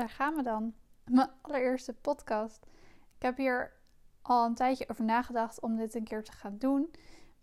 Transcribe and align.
daar 0.00 0.08
gaan 0.08 0.34
we 0.34 0.42
dan. 0.42 0.74
Mijn 1.04 1.30
allereerste 1.40 1.92
podcast. 1.92 2.66
Ik 3.16 3.22
heb 3.22 3.36
hier 3.36 3.72
al 4.22 4.44
een 4.44 4.54
tijdje 4.54 4.88
over 4.88 5.04
nagedacht 5.04 5.60
om 5.60 5.76
dit 5.76 5.94
een 5.94 6.04
keer 6.04 6.24
te 6.24 6.32
gaan 6.32 6.58
doen. 6.58 6.90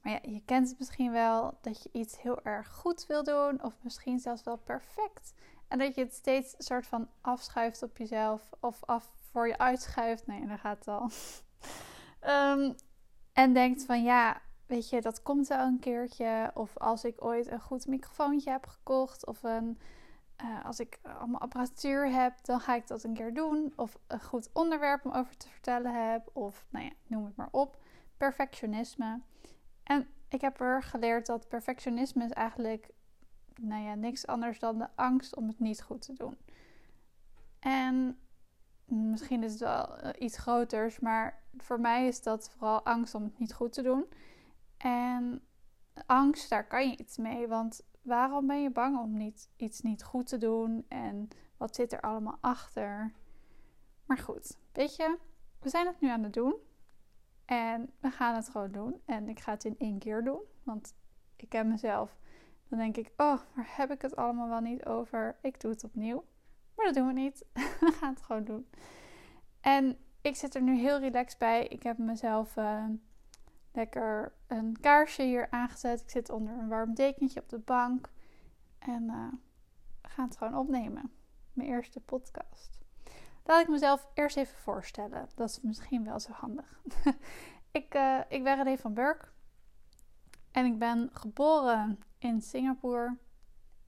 Maar 0.02 0.14
ja, 0.14 0.20
je 0.32 0.42
kent 0.46 0.70
het 0.70 0.80
misschien 0.80 1.12
wel 1.12 1.58
dat 1.62 1.84
je 1.84 1.90
iets 1.92 2.22
heel 2.22 2.44
erg 2.44 2.68
goed 2.68 3.06
wil 3.06 3.24
doen, 3.24 3.64
of 3.64 3.78
misschien 3.82 4.20
zelfs 4.20 4.44
wel 4.44 4.58
perfect. 4.58 5.34
En 5.68 5.78
dat 5.80 5.96
je 5.96 6.02
het 6.02 6.14
steeds 6.14 6.54
een 6.58 6.64
soort 6.64 6.88
van 6.88 7.10
afschuift 7.22 7.84
op 7.84 7.98
jezelf, 7.98 8.50
of 8.60 8.84
af 8.86 9.12
voor 9.32 9.48
je 9.48 9.58
uitschuift. 9.58 10.28
Nee, 10.28 10.48
daar 10.48 10.60
gaat 10.60 10.78
het 10.78 10.88
al. 10.88 11.10
um, 12.56 12.76
en 13.44 13.54
denkt 13.54 13.86
van 13.86 14.04
ja, 14.04 14.42
weet 14.66 14.90
je, 14.90 15.02
dat 15.02 15.24
komt 15.24 15.48
wel 15.48 15.66
een 15.66 15.80
keertje. 15.80 16.52
Of 16.54 16.78
als 16.78 17.04
ik 17.04 17.24
ooit 17.24 17.52
een 17.52 17.62
goed 17.62 17.88
microfoontje 17.88 18.52
heb 18.52 18.66
gekocht, 18.66 19.26
of 19.26 19.44
een 19.44 19.80
uh, 20.44 20.66
als 20.66 20.80
ik 20.80 21.00
allemaal 21.04 21.42
apparatuur 21.42 22.12
heb, 22.12 22.34
dan 22.42 22.60
ga 22.60 22.76
ik 22.76 22.88
dat 22.88 23.04
een 23.04 23.14
keer 23.14 23.34
doen. 23.34 23.74
Of 23.76 23.98
een 24.08 24.22
goed 24.22 24.50
onderwerp 24.54 25.06
om 25.06 25.12
over 25.12 25.38
te 25.38 25.50
vertellen 25.50 26.12
heb. 26.12 26.30
Of 26.34 26.66
nou 26.70 26.86
ja, 26.86 26.92
noem 27.08 27.26
het 27.26 27.36
maar 27.36 27.50
op. 27.52 27.78
Perfectionisme. 28.18 29.22
En 29.84 30.08
ik 30.30 30.42
heb 30.42 30.60
er 30.60 30.84
geleerd 30.84 31.26
dat 31.26 31.48
perfectionisme 31.48 32.24
is 32.24 32.32
eigenlijk 32.32 32.90
nou 33.56 33.84
ja, 33.84 33.96
niks 33.96 34.28
anders 34.28 34.60
dan 34.60 34.78
de 34.78 34.88
angst 34.96 35.36
om 35.36 35.48
het 35.48 35.60
niet 35.60 35.82
goed 35.82 36.02
te 36.02 36.14
doen. 36.14 36.38
En 37.60 38.20
misschien 38.86 39.44
is 39.44 39.52
het 39.52 39.60
wel 39.60 39.98
eh, 39.98 40.26
iets 40.26 40.38
groters, 40.38 41.00
maar 41.00 41.44
voor 41.58 41.80
mij 41.80 42.08
is 42.08 42.22
dat 42.22 42.50
vooral 42.50 42.86
angst 42.86 43.16
om 43.16 43.24
het 43.24 43.40
niet 43.40 43.54
goed 43.54 43.74
te 43.74 43.82
doen. 43.82 44.06
En 44.78 45.42
angst, 46.06 46.50
daar 46.50 46.68
kan 46.68 46.90
je 46.90 46.98
iets 46.98 47.18
mee, 47.18 47.48
want 47.48 47.82
waarom 48.08 48.48
ben 48.48 48.62
je 48.62 48.70
bang 48.70 49.00
om 49.00 49.18
niet, 49.18 49.50
iets 49.56 49.82
niet 49.82 50.04
goed 50.04 50.28
te 50.28 50.38
doen 50.38 50.86
en 50.88 51.28
wat 51.58 51.76
zit 51.76 51.92
er 51.94 52.02
allemaal 52.02 52.38
achter? 52.42 53.14
Maar 54.06 54.18
goed, 54.18 54.58
weet 54.72 54.96
je, 54.96 55.18
we 55.60 55.70
zijn 55.70 55.88
het 55.88 56.02
nu 56.02 56.10
aan 56.10 56.24
het 56.24 56.34
doen 56.34 56.56
en 57.46 57.90
we 58.00 58.10
gaan 58.10 58.36
het 58.36 58.50
gewoon 58.50 58.72
doen. 58.72 59.02
En 59.06 59.30
ik 59.30 59.40
ga 59.40 59.52
het 59.52 59.66
in 59.66 59.76
één 59.78 60.00
keer 60.00 60.24
doen, 60.24 60.40
want 60.64 60.96
ik 61.36 61.50
ken 61.50 61.68
mezelf. 61.68 62.18
Dan 62.68 62.80
denk 62.80 62.98
ik, 62.98 63.12
oh, 63.18 63.40
waar 63.56 63.70
heb 63.76 63.92
ik 63.92 64.02
het 64.02 64.16
allemaal 64.16 64.50
wel 64.50 64.60
niet 64.60 64.86
over? 64.86 65.38
Ik 65.42 65.62
doe 65.62 65.72
het 65.72 65.84
opnieuw. 65.84 66.24
Maar 66.76 66.86
dat 66.86 66.96
doen 66.96 67.08
we 67.08 67.14
niet. 67.14 67.46
we 67.80 67.92
gaan 68.00 68.14
het 68.14 68.22
gewoon 68.22 68.44
doen. 68.44 68.70
En 69.62 69.98
ik 70.22 70.36
zit 70.36 70.56
er 70.56 70.62
nu 70.62 70.78
heel 70.78 71.00
relaxed 71.00 71.40
bij. 71.40 71.68
Ik 71.68 71.84
heb 71.84 71.98
mezelf 71.98 72.56
uh, 72.56 72.86
lekker 73.78 74.34
een 74.48 74.78
kaarsje 74.82 75.24
hier 75.24 75.48
aangezet. 75.50 76.02
Ik 76.02 76.10
zit 76.10 76.30
onder 76.30 76.54
een 76.54 76.68
warm 76.68 76.94
dekentje 76.94 77.40
op 77.40 77.50
de 77.50 77.60
bank. 77.60 78.10
En 78.80 79.04
uh, 79.04 79.32
we 80.02 80.10
gaan 80.10 80.28
het 80.28 80.38
gewoon 80.38 80.58
opnemen. 80.58 81.12
Mijn 81.54 81.70
eerste 81.70 82.00
podcast. 82.00 82.80
Laat 83.44 83.62
ik 83.62 83.68
mezelf 83.68 84.08
eerst 84.14 84.38
even 84.38 84.58
voorstellen. 84.58 85.28
Dat 85.36 85.50
is 85.50 85.62
misschien 85.62 86.04
wel 86.04 86.20
zo 86.20 86.32
handig. 86.32 86.82
ik, 87.72 87.96
uh, 87.96 88.20
ik 88.28 88.44
ben 88.44 88.64
René 88.64 88.78
van 88.78 88.94
Burk. 88.94 89.34
En 90.52 90.66
ik 90.66 90.80
ben 90.80 91.10
geboren 91.14 92.00
in 92.18 92.42
Singapore. 92.42 93.18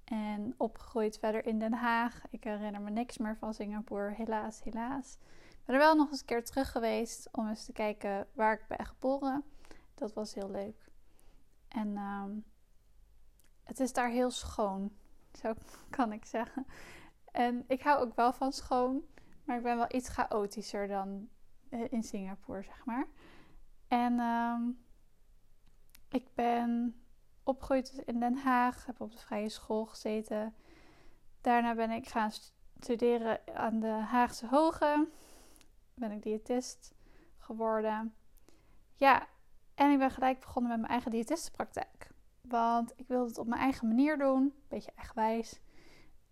En 0.04 0.54
opgegroeid 0.58 1.18
verder 1.20 1.46
in 1.46 1.60
Den 1.60 1.74
Haag. 1.74 2.22
Ik 2.30 2.44
herinner 2.44 2.82
me 2.82 2.90
niks 2.90 3.18
meer 3.18 3.38
van 3.38 3.54
Singapore. 3.54 4.14
Helaas, 4.14 4.64
helaas. 4.64 5.18
Ik 5.50 5.66
ben 5.66 5.76
er 5.76 5.82
wel 5.82 5.96
nog 5.96 6.10
eens 6.10 6.20
een 6.20 6.26
keer 6.26 6.46
terug 6.46 6.72
geweest 6.72 7.30
om 7.32 7.48
eens 7.48 7.66
te 7.66 7.72
kijken 7.72 8.28
waar 8.34 8.54
ik 8.54 8.66
ben 8.68 8.86
geboren. 8.86 9.44
Dat 10.00 10.14
was 10.14 10.34
heel 10.34 10.50
leuk. 10.50 10.90
En 11.68 11.88
uh, 11.88 12.24
het 13.64 13.80
is 13.80 13.94
daar 13.94 14.10
heel 14.10 14.32
schoon, 14.32 14.92
zo 15.34 15.54
kan 15.90 16.14
ik 16.14 16.26
zeggen. 16.26 16.66
En 17.32 17.64
ik 17.68 17.82
hou 17.82 18.00
ook 18.00 18.16
wel 18.16 18.34
van 18.34 18.52
schoon, 18.52 19.04
maar 19.44 19.58
ik 19.58 19.64
ben 19.64 19.78
wel 19.78 19.96
iets 19.96 20.10
chaotischer 20.10 20.88
dan 20.88 21.30
eh, 21.70 21.92
in 21.92 22.04
Singapore, 22.04 22.64
zeg 22.64 22.86
maar. 22.86 23.08
En 23.88 24.14
uh, 24.14 24.60
ik 26.10 26.34
ben 26.34 27.02
opgegroeid 27.44 28.02
in 28.06 28.20
Den 28.20 28.38
Haag, 28.38 28.86
heb 28.86 29.02
op 29.02 29.12
de 29.12 29.18
vrije 29.18 29.50
school 29.50 29.86
gezeten. 29.86 30.56
Daarna 31.42 31.76
ben 31.76 31.92
ik 31.92 32.08
gaan 32.08 32.32
studeren 32.80 33.40
aan 33.54 33.80
de 33.80 33.88
Haagse 33.88 34.48
Hoge. 34.48 35.08
Ben 35.94 36.12
ik 36.12 36.24
diëtist 36.24 36.94
geworden. 37.38 38.16
Ja, 38.96 39.28
en 39.80 39.92
ik 39.92 39.98
ben 39.98 40.12
gelijk 40.12 40.40
begonnen 40.40 40.72
met 40.72 40.80
mijn 40.80 40.92
eigen 40.92 41.12
diëtistenpraktijk. 41.12 42.12
Want 42.42 42.94
ik 42.96 43.08
wilde 43.08 43.28
het 43.28 43.38
op 43.38 43.48
mijn 43.48 43.62
eigen 43.62 43.88
manier 43.88 44.18
doen. 44.18 44.42
Een 44.42 44.54
beetje 44.68 44.92
eigenwijs. 44.96 45.60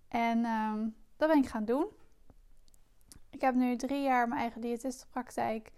En 0.08 0.46
um, 0.46 0.96
dat 1.18 1.30
ben 1.30 1.38
ik 1.38 1.48
gaan 1.48 1.66
doen. 1.66 1.88
Ik 3.30 3.42
heb 3.42 3.56
nu 3.56 3.76
drie 3.76 4.02
jaar 4.02 4.28
mijn 4.28 4.42
eigen 4.42 4.62
diëtistenpraktijk. 4.62 5.72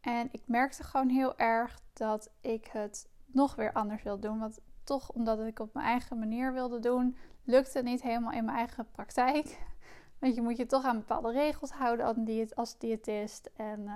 En 0.00 0.28
ik 0.30 0.42
merkte 0.46 0.82
gewoon 0.82 1.08
heel 1.08 1.38
erg 1.38 1.80
dat 1.92 2.30
ik 2.40 2.66
het 2.66 3.08
nog 3.26 3.54
weer 3.54 3.72
anders 3.72 4.02
wil 4.02 4.20
doen. 4.20 4.38
Want 4.38 4.60
toch 4.84 5.10
omdat 5.10 5.40
ik 5.40 5.58
op 5.58 5.74
mijn 5.74 5.86
eigen 5.86 6.18
manier 6.18 6.52
wilde 6.52 6.78
doen, 6.78 7.16
lukte 7.44 7.78
het 7.78 7.86
niet 7.86 8.02
helemaal 8.02 8.32
in 8.32 8.44
mijn 8.44 8.56
eigen 8.56 8.90
praktijk. 8.90 9.58
Want 10.20 10.34
je 10.34 10.42
moet 10.42 10.56
je 10.56 10.66
toch 10.66 10.84
aan 10.84 10.98
bepaalde 10.98 11.32
regels 11.32 11.70
houden 11.70 12.54
als 12.54 12.78
diëtist. 12.78 13.50
En 13.56 13.80
uh, 13.80 13.92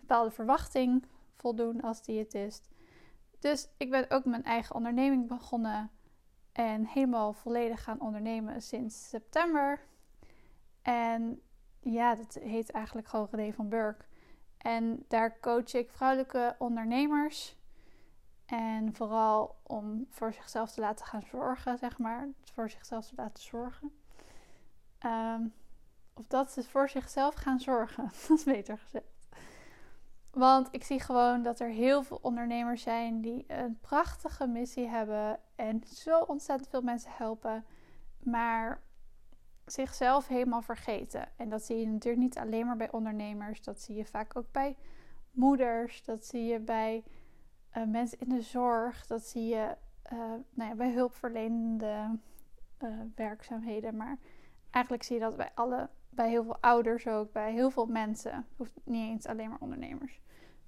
bepaalde 0.00 0.30
verwachting 0.30 1.04
voldoen 1.40 1.80
als 1.80 2.02
diëtist. 2.02 2.68
Dus 3.38 3.68
ik 3.76 3.90
ben 3.90 4.10
ook 4.10 4.24
mijn 4.24 4.44
eigen 4.44 4.74
onderneming 4.74 5.28
begonnen 5.28 5.90
en 6.52 6.86
helemaal 6.86 7.32
volledig 7.32 7.82
gaan 7.82 8.00
ondernemen 8.00 8.62
sinds 8.62 9.08
september. 9.08 9.80
En 10.82 11.42
ja, 11.80 12.14
dat 12.14 12.34
heet 12.34 12.70
eigenlijk 12.70 13.08
gewoon 13.08 13.52
van 13.52 13.68
Burk. 13.68 14.08
En 14.58 15.04
daar 15.08 15.40
coach 15.40 15.72
ik 15.72 15.90
vrouwelijke 15.90 16.54
ondernemers. 16.58 17.58
En 18.46 18.94
vooral 18.94 19.56
om 19.62 20.06
voor 20.10 20.32
zichzelf 20.32 20.70
te 20.70 20.80
laten 20.80 21.06
gaan 21.06 21.22
zorgen, 21.30 21.78
zeg 21.78 21.98
maar. 21.98 22.28
Voor 22.52 22.70
zichzelf 22.70 23.06
te 23.06 23.14
laten 23.16 23.42
zorgen. 23.42 23.92
Um, 25.06 25.52
of 26.14 26.26
dat 26.26 26.50
ze 26.50 26.62
voor 26.62 26.88
zichzelf 26.88 27.34
gaan 27.34 27.60
zorgen. 27.60 28.04
Dat 28.28 28.38
is 28.38 28.44
beter 28.44 28.78
gezegd. 28.78 29.09
Want 30.30 30.68
ik 30.70 30.84
zie 30.84 31.00
gewoon 31.00 31.42
dat 31.42 31.60
er 31.60 31.68
heel 31.68 32.02
veel 32.02 32.18
ondernemers 32.22 32.82
zijn 32.82 33.20
die 33.20 33.44
een 33.46 33.78
prachtige 33.80 34.46
missie 34.46 34.86
hebben 34.86 35.38
en 35.56 35.82
zo 35.86 36.18
ontzettend 36.18 36.68
veel 36.68 36.82
mensen 36.82 37.10
helpen, 37.14 37.64
maar 38.18 38.82
zichzelf 39.64 40.26
helemaal 40.26 40.62
vergeten. 40.62 41.28
En 41.36 41.48
dat 41.48 41.62
zie 41.62 41.76
je 41.76 41.86
natuurlijk 41.86 42.22
niet 42.22 42.38
alleen 42.38 42.66
maar 42.66 42.76
bij 42.76 42.92
ondernemers, 42.92 43.62
dat 43.62 43.80
zie 43.80 43.96
je 43.96 44.04
vaak 44.04 44.36
ook 44.36 44.52
bij 44.52 44.76
moeders, 45.30 46.04
dat 46.04 46.24
zie 46.24 46.44
je 46.44 46.58
bij 46.58 47.04
uh, 47.76 47.84
mensen 47.84 48.18
in 48.18 48.28
de 48.28 48.42
zorg, 48.42 49.06
dat 49.06 49.22
zie 49.22 49.46
je 49.46 49.76
uh, 50.12 50.18
nou 50.50 50.70
ja, 50.70 50.74
bij 50.74 50.92
hulpverlenende 50.92 52.18
uh, 52.82 52.88
werkzaamheden. 53.14 53.96
Maar 53.96 54.18
eigenlijk 54.70 55.04
zie 55.04 55.16
je 55.16 55.22
dat 55.22 55.36
bij 55.36 55.50
alle 55.54 55.88
bij 56.20 56.28
heel 56.28 56.44
veel 56.44 56.56
ouders 56.60 57.06
ook, 57.06 57.32
bij 57.32 57.52
heel 57.52 57.70
veel 57.70 57.86
mensen. 57.86 58.46
Hoeft 58.56 58.72
niet 58.84 59.08
eens 59.10 59.26
alleen 59.26 59.48
maar 59.48 59.60
ondernemers. 59.60 60.20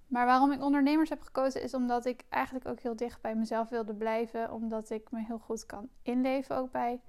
Maar 0.06 0.26
waarom 0.26 0.52
ik 0.52 0.62
ondernemers 0.62 1.08
heb 1.08 1.20
gekozen 1.20 1.62
is 1.62 1.74
omdat 1.74 2.06
ik 2.06 2.24
eigenlijk 2.28 2.68
ook 2.68 2.80
heel 2.80 2.96
dicht 2.96 3.20
bij 3.20 3.34
mezelf 3.34 3.68
wilde 3.68 3.94
blijven. 3.94 4.52
Omdat 4.52 4.91
ik 4.91 5.10
me 5.10 5.24
heel 5.24 5.38
goed 5.38 5.66
kan 5.66 5.88
inleven 6.02 6.56
ook 6.56 6.70
bij 6.70 7.00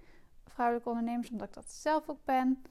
vrouwelijke 0.45 0.89
ondernemers. 0.89 1.29
Omdat 1.29 1.47
ik 1.47 1.53
dat 1.53 1.71
zelf 1.71 2.09
ook 2.09 2.25
ben. 2.25 2.63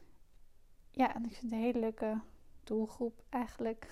Ja, 0.91 1.15
en 1.15 1.25
ik 1.25 1.31
vind 1.31 1.43
het 1.43 1.53
een 1.53 1.59
hele 1.59 1.78
leuke 1.78 2.21
doelgroep 2.65 3.22
eigenlijk. 3.28 3.88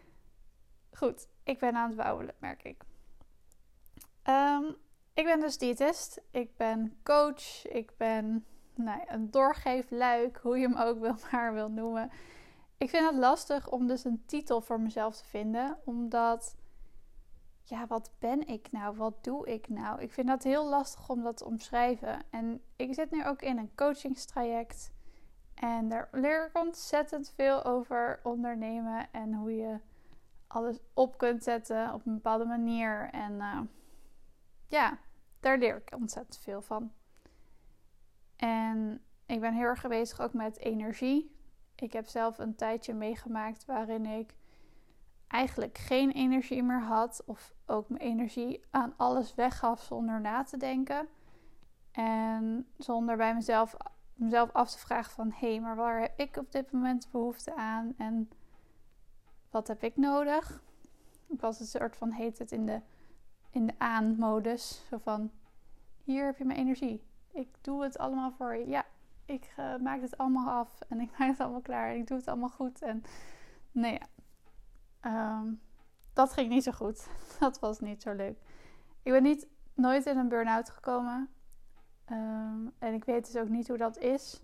Goed, 0.98 1.28
ik 1.42 1.58
ben 1.58 1.74
aan 1.74 1.88
het 1.88 1.96
bouwen, 1.96 2.34
merk 2.38 2.62
ik. 2.62 2.84
Um, 4.24 4.76
ik 5.14 5.24
ben 5.24 5.40
dus 5.40 5.58
diëtist. 5.58 6.20
Ik 6.30 6.56
ben 6.56 6.98
coach. 7.02 7.66
Ik 7.66 7.96
ben 7.96 8.46
nou, 8.76 9.00
een 9.06 9.30
doorgeefluik, 9.30 10.36
hoe 10.42 10.58
je 10.58 10.68
hem 10.68 10.76
ook 10.76 11.00
wil, 11.00 11.16
maar 11.32 11.54
wil 11.54 11.70
noemen. 11.70 12.10
Ik 12.78 12.90
vind 12.90 13.10
het 13.10 13.18
lastig 13.18 13.70
om 13.70 13.86
dus 13.86 14.04
een 14.04 14.22
titel 14.26 14.60
voor 14.60 14.80
mezelf 14.80 15.16
te 15.16 15.24
vinden, 15.24 15.78
omdat 15.84 16.56
ja, 17.68 17.86
wat 17.86 18.10
ben 18.18 18.46
ik 18.46 18.72
nou? 18.72 18.96
Wat 18.96 19.24
doe 19.24 19.46
ik 19.46 19.68
nou? 19.68 20.00
Ik 20.00 20.12
vind 20.12 20.28
dat 20.28 20.42
heel 20.42 20.68
lastig 20.68 21.08
om 21.08 21.22
dat 21.22 21.36
te 21.36 21.44
omschrijven. 21.44 22.22
En 22.30 22.62
ik 22.76 22.94
zit 22.94 23.10
nu 23.10 23.26
ook 23.26 23.42
in 23.42 23.58
een 23.58 23.74
coachingstraject. 23.74 24.92
En 25.54 25.88
daar 25.88 26.08
leer 26.12 26.46
ik 26.46 26.58
ontzettend 26.58 27.32
veel 27.36 27.64
over 27.64 28.20
ondernemen 28.22 29.12
en 29.12 29.34
hoe 29.34 29.56
je 29.56 29.80
alles 30.46 30.78
op 30.94 31.18
kunt 31.18 31.42
zetten 31.42 31.94
op 31.94 32.06
een 32.06 32.14
bepaalde 32.14 32.44
manier. 32.44 33.08
En 33.12 33.32
uh, 33.32 33.60
ja, 34.68 34.98
daar 35.40 35.58
leer 35.58 35.76
ik 35.76 35.94
ontzettend 35.94 36.38
veel 36.38 36.62
van. 36.62 36.92
En 38.36 39.02
ik 39.26 39.40
ben 39.40 39.54
heel 39.54 39.64
erg 39.64 39.88
bezig 39.88 40.20
ook 40.20 40.32
met 40.32 40.58
energie. 40.58 41.36
Ik 41.74 41.92
heb 41.92 42.06
zelf 42.06 42.38
een 42.38 42.54
tijdje 42.54 42.94
meegemaakt 42.94 43.64
waarin 43.64 44.06
ik 44.06 44.34
eigenlijk 45.26 45.78
geen 45.78 46.10
energie 46.10 46.62
meer 46.62 46.82
had. 46.82 47.22
Of 47.26 47.54
ook 47.66 47.88
mijn 47.88 48.02
energie 48.02 48.64
aan 48.70 48.94
alles 48.96 49.34
weggaf 49.34 49.82
zonder 49.82 50.20
na 50.20 50.42
te 50.42 50.56
denken. 50.56 51.08
En 51.92 52.66
zonder 52.76 53.16
bij 53.16 53.34
mezelf 53.34 53.76
mezelf 54.16 54.52
af 54.52 54.70
te 54.70 54.78
vragen 54.78 55.12
van... 55.12 55.32
hé, 55.32 55.50
hey, 55.50 55.60
maar 55.60 55.76
waar 55.76 56.00
heb 56.00 56.18
ik 56.18 56.36
op 56.36 56.52
dit 56.52 56.72
moment 56.72 57.08
behoefte 57.10 57.54
aan? 57.54 57.94
En 57.96 58.30
wat 59.50 59.68
heb 59.68 59.82
ik 59.82 59.96
nodig? 59.96 60.62
Ik 61.28 61.40
was 61.40 61.60
een 61.60 61.66
soort 61.66 61.96
van, 61.96 62.10
heet 62.10 62.38
het, 62.38 62.52
in 62.52 62.66
de, 62.66 62.80
in 63.50 63.66
de 63.66 63.74
aan-modus. 63.78 64.86
Zo 64.88 64.98
van, 64.98 65.30
hier 66.04 66.24
heb 66.24 66.38
je 66.38 66.44
mijn 66.44 66.58
energie. 66.58 67.02
Ik 67.36 67.48
doe 67.60 67.82
het 67.82 67.98
allemaal 67.98 68.32
voor. 68.32 68.56
Ja, 68.56 68.84
ik 69.24 69.54
uh, 69.58 69.76
maak 69.76 70.00
het 70.00 70.18
allemaal 70.18 70.50
af 70.50 70.80
en 70.88 71.00
ik 71.00 71.10
maak 71.18 71.28
het 71.28 71.40
allemaal 71.40 71.60
klaar 71.60 71.90
en 71.90 71.96
ik 71.96 72.06
doe 72.06 72.16
het 72.16 72.28
allemaal 72.28 72.48
goed. 72.48 72.82
En 72.82 73.04
nee, 73.72 73.92
ja. 73.92 74.06
Ehm, 75.00 75.52
dat 76.12 76.32
ging 76.32 76.48
niet 76.48 76.62
zo 76.62 76.72
goed. 76.72 77.06
Dat 77.40 77.58
was 77.58 77.80
niet 77.80 78.02
zo 78.02 78.12
leuk. 78.12 78.38
Ik 79.02 79.12
ben 79.12 79.22
niet 79.22 79.46
nooit 79.74 80.06
in 80.06 80.18
een 80.18 80.28
burn-out 80.28 80.70
gekomen. 80.70 81.30
Ehm, 82.04 82.66
en 82.78 82.94
ik 82.94 83.04
weet 83.04 83.26
dus 83.32 83.42
ook 83.42 83.48
niet 83.48 83.68
hoe 83.68 83.76
dat 83.76 83.98
is. 83.98 84.40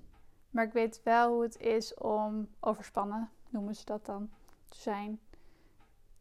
Maar 0.51 0.65
ik 0.65 0.73
weet 0.73 1.01
wel 1.03 1.33
hoe 1.33 1.43
het 1.43 1.59
is 1.59 1.95
om 1.95 2.49
overspannen, 2.61 3.31
noemen 3.49 3.75
ze 3.75 3.85
dat 3.85 4.07
dan, 4.07 4.31
te 4.69 4.77
zijn. 4.79 5.21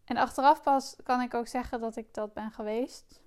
En 0.06 0.18
achteraf 0.18 0.62
pas 0.62 0.96
kan 1.04 1.22
ik 1.22 1.34
ook 1.34 1.48
zeggen 1.48 1.80
dat 1.80 1.96
ik 1.96 2.14
dat 2.14 2.34
ben 2.34 2.52
geweest. 2.52 3.22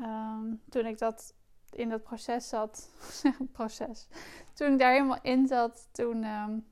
Um, 0.00 0.62
toen 0.68 0.86
ik 0.86 0.98
dat 0.98 1.34
in 1.74 1.88
dat 1.88 2.02
proces 2.02 2.48
zat, 2.48 2.90
proces, 3.52 4.08
toen 4.54 4.72
ik 4.72 4.78
daar 4.78 4.92
helemaal 4.92 5.22
in 5.22 5.46
zat, 5.46 5.88
toen 5.92 6.24
um, 6.24 6.66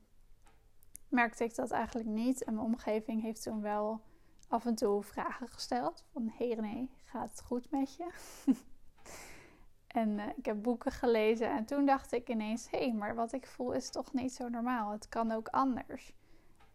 merkte 1.09 1.43
ik 1.43 1.55
dat 1.55 1.71
eigenlijk 1.71 2.07
niet. 2.09 2.43
En 2.43 2.53
mijn 2.53 2.65
omgeving 2.65 3.21
heeft 3.21 3.43
toen 3.43 3.61
wel 3.61 4.01
af 4.47 4.65
en 4.65 4.75
toe 4.75 5.03
vragen 5.03 5.49
gesteld. 5.49 6.03
Van, 6.11 6.33
hé 6.37 6.47
hey 6.47 6.55
René, 6.55 6.89
gaat 7.03 7.29
het 7.29 7.41
goed 7.41 7.71
met 7.71 7.95
je? 7.95 8.09
en 10.01 10.09
uh, 10.09 10.27
ik 10.35 10.45
heb 10.45 10.61
boeken 10.61 10.91
gelezen 10.91 11.49
en 11.49 11.65
toen 11.65 11.85
dacht 11.85 12.11
ik 12.11 12.29
ineens, 12.29 12.69
hé, 12.69 12.77
hey, 12.77 12.93
maar 12.93 13.15
wat 13.15 13.33
ik 13.33 13.47
voel 13.47 13.71
is 13.71 13.89
toch 13.89 14.13
niet 14.13 14.33
zo 14.33 14.49
normaal. 14.49 14.91
Het 14.91 15.09
kan 15.09 15.31
ook 15.31 15.47
anders. 15.47 16.13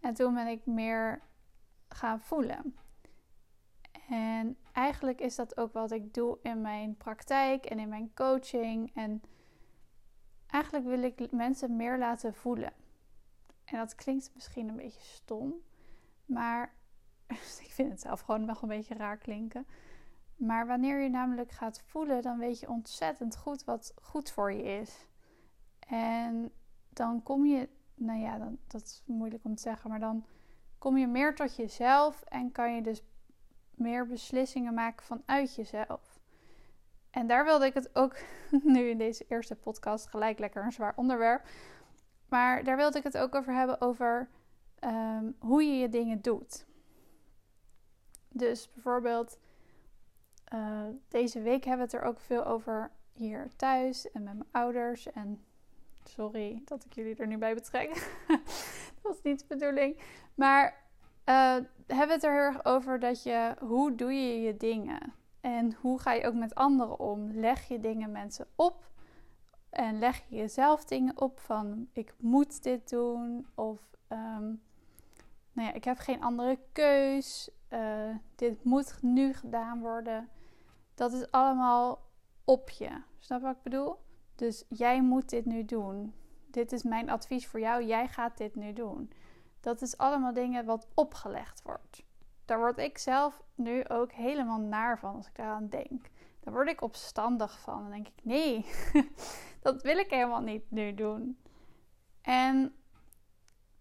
En 0.00 0.14
toen 0.14 0.34
ben 0.34 0.46
ik 0.46 0.66
meer 0.66 1.22
gaan 1.88 2.20
voelen. 2.20 2.76
En 4.08 4.56
eigenlijk 4.74 5.20
is 5.20 5.34
dat 5.34 5.56
ook 5.56 5.72
wat 5.72 5.90
ik 5.90 6.14
doe 6.14 6.38
in 6.42 6.60
mijn 6.60 6.96
praktijk 6.96 7.64
en 7.64 7.78
in 7.78 7.88
mijn 7.88 8.10
coaching. 8.14 8.90
En 8.94 9.22
eigenlijk 10.46 10.84
wil 10.84 11.02
ik 11.02 11.32
mensen 11.32 11.76
meer 11.76 11.98
laten 11.98 12.34
voelen. 12.34 12.72
En 13.64 13.78
dat 13.78 13.94
klinkt 13.94 14.30
misschien 14.34 14.68
een 14.68 14.76
beetje 14.76 15.00
stom, 15.00 15.54
maar 16.24 16.74
ik 17.66 17.70
vind 17.70 17.90
het 17.90 18.00
zelf 18.00 18.20
gewoon 18.20 18.46
wel 18.46 18.56
een 18.60 18.68
beetje 18.68 18.94
raar 18.94 19.16
klinken. 19.16 19.66
Maar 20.36 20.66
wanneer 20.66 21.00
je 21.00 21.08
namelijk 21.08 21.50
gaat 21.50 21.82
voelen, 21.86 22.22
dan 22.22 22.38
weet 22.38 22.60
je 22.60 22.68
ontzettend 22.68 23.36
goed 23.36 23.64
wat 23.64 23.94
goed 24.02 24.30
voor 24.30 24.52
je 24.52 24.62
is. 24.62 25.06
En 25.86 26.52
dan 26.88 27.22
kom 27.22 27.46
je, 27.46 27.68
nou 27.94 28.20
ja, 28.20 28.38
dan, 28.38 28.58
dat 28.66 28.82
is 28.82 29.02
moeilijk 29.06 29.44
om 29.44 29.54
te 29.54 29.62
zeggen, 29.62 29.90
maar 29.90 30.00
dan 30.00 30.24
kom 30.78 30.98
je 30.98 31.06
meer 31.06 31.34
tot 31.34 31.56
jezelf 31.56 32.22
en 32.22 32.52
kan 32.52 32.74
je 32.74 32.82
dus 32.82 33.02
meer 33.76 34.06
beslissingen 34.06 34.74
maken 34.74 35.04
vanuit 35.04 35.54
jezelf. 35.54 36.20
En 37.10 37.26
daar 37.26 37.44
wilde 37.44 37.66
ik 37.66 37.74
het 37.74 37.96
ook 37.96 38.16
nu 38.74 38.88
in 38.88 38.98
deze 38.98 39.24
eerste 39.28 39.56
podcast 39.56 40.08
gelijk 40.08 40.38
lekker 40.38 40.64
een 40.64 40.72
zwaar 40.72 40.92
onderwerp. 40.96 41.48
Maar 42.28 42.64
daar 42.64 42.76
wilde 42.76 42.98
ik 42.98 43.04
het 43.04 43.18
ook 43.18 43.34
over 43.34 43.54
hebben 43.54 43.80
over 43.80 44.28
ehm, 44.78 45.30
hoe 45.38 45.62
je 45.62 45.78
je 45.78 45.88
dingen 45.88 46.22
doet. 46.22 46.66
Dus 48.28 48.72
bijvoorbeeld 48.72 49.38
uh, 50.54 50.86
deze 51.08 51.40
week 51.40 51.64
hebben 51.64 51.86
we 51.86 51.96
het 51.96 52.02
er 52.02 52.08
ook 52.08 52.20
veel 52.20 52.44
over 52.44 52.90
hier 53.12 53.48
thuis 53.56 54.10
en 54.10 54.22
met 54.22 54.34
mijn 54.34 54.48
ouders. 54.50 55.12
En 55.12 55.44
sorry 56.04 56.62
dat 56.64 56.84
ik 56.84 56.92
jullie 56.92 57.16
er 57.16 57.26
nu 57.26 57.38
bij 57.38 57.54
betrek. 57.54 57.88
dat 58.94 59.02
was 59.02 59.22
niet 59.22 59.38
de 59.38 59.46
bedoeling. 59.48 59.98
Maar 60.34 60.83
hebben 61.24 61.68
we 61.86 62.12
het 62.12 62.24
er 62.24 62.32
heel 62.32 62.40
erg 62.40 62.64
over 62.64 62.98
dat 63.00 63.22
je, 63.22 63.54
hoe 63.60 63.94
doe 63.94 64.12
je 64.12 64.40
je 64.40 64.56
dingen? 64.56 65.14
En 65.40 65.76
hoe 65.80 66.00
ga 66.00 66.12
je 66.12 66.26
ook 66.26 66.34
met 66.34 66.54
anderen 66.54 66.98
om? 66.98 67.30
Leg 67.32 67.68
je 67.68 67.80
dingen 67.80 68.12
mensen 68.12 68.46
op? 68.54 68.92
En 69.70 69.98
leg 69.98 70.22
je 70.28 70.36
jezelf 70.36 70.84
dingen 70.84 71.20
op 71.20 71.40
van 71.40 71.88
ik 71.92 72.14
moet 72.18 72.62
dit 72.62 72.90
doen 72.90 73.46
of 73.54 73.80
um, 74.08 74.62
nou 75.54 75.68
ja, 75.68 75.72
ik 75.72 75.84
heb 75.84 75.98
geen 75.98 76.22
andere 76.22 76.58
keus. 76.72 77.50
Uh, 77.70 78.14
dit 78.34 78.64
moet 78.64 79.02
nu 79.02 79.32
gedaan 79.32 79.80
worden. 79.80 80.28
Dat 80.94 81.12
is 81.12 81.30
allemaal 81.30 82.02
op 82.44 82.70
je. 82.70 82.90
Snap 83.18 83.42
wat 83.42 83.56
ik 83.56 83.62
bedoel? 83.62 83.96
Dus 84.34 84.64
jij 84.68 85.02
moet 85.02 85.28
dit 85.28 85.44
nu 85.44 85.64
doen. 85.64 86.14
Dit 86.50 86.72
is 86.72 86.82
mijn 86.82 87.10
advies 87.10 87.46
voor 87.46 87.60
jou. 87.60 87.84
Jij 87.84 88.08
gaat 88.08 88.36
dit 88.36 88.54
nu 88.54 88.72
doen. 88.72 89.12
Dat 89.64 89.82
is 89.82 89.98
allemaal 89.98 90.32
dingen 90.32 90.64
wat 90.64 90.88
opgelegd 90.94 91.62
wordt. 91.62 92.02
Daar 92.44 92.58
word 92.58 92.78
ik 92.78 92.98
zelf 92.98 93.42
nu 93.54 93.88
ook 93.88 94.12
helemaal 94.12 94.58
naar 94.60 94.98
van 94.98 95.14
als 95.14 95.26
ik 95.26 95.34
daaraan 95.34 95.68
denk. 95.68 96.10
Daar 96.40 96.54
word 96.54 96.68
ik 96.68 96.82
opstandig 96.82 97.60
van. 97.60 97.82
Dan 97.82 97.90
denk 97.90 98.08
ik, 98.08 98.24
nee, 98.24 98.66
dat 99.62 99.82
wil 99.82 99.96
ik 99.96 100.10
helemaal 100.10 100.40
niet 100.40 100.70
nu 100.70 100.94
doen. 100.94 101.38
En 102.22 102.74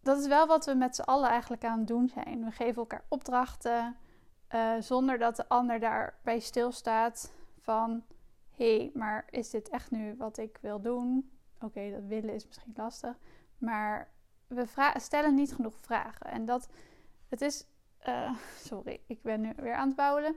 dat 0.01 0.19
is 0.19 0.27
wel 0.27 0.47
wat 0.47 0.65
we 0.65 0.73
met 0.73 0.95
z'n 0.95 1.01
allen 1.01 1.29
eigenlijk 1.29 1.65
aan 1.65 1.77
het 1.79 1.87
doen 1.87 2.07
zijn. 2.07 2.45
We 2.45 2.51
geven 2.51 2.75
elkaar 2.75 3.05
opdrachten 3.09 3.97
uh, 4.49 4.73
zonder 4.79 5.17
dat 5.17 5.35
de 5.35 5.49
ander 5.49 5.79
daarbij 5.79 6.39
stilstaat 6.39 7.33
van... 7.59 8.03
hé, 8.51 8.77
hey, 8.77 8.91
maar 8.93 9.27
is 9.29 9.49
dit 9.49 9.69
echt 9.69 9.91
nu 9.91 10.15
wat 10.17 10.37
ik 10.37 10.57
wil 10.61 10.81
doen? 10.81 11.31
Oké, 11.59 11.91
dat 11.91 12.05
willen 12.05 12.33
is 12.33 12.45
misschien 12.45 12.73
lastig. 12.75 13.17
Maar 13.57 14.12
we 14.53 14.93
stellen 14.95 15.35
niet 15.35 15.53
genoeg 15.53 15.75
vragen. 15.81 16.25
En 16.25 16.45
dat, 16.45 16.69
het 17.29 17.41
is, 17.41 17.65
uh, 18.07 18.35
sorry, 18.69 19.01
ik 19.07 19.21
ben 19.21 19.41
nu 19.41 19.53
weer 19.55 19.75
aan 19.75 19.87
het 19.87 19.95
bouwen. 19.95 20.35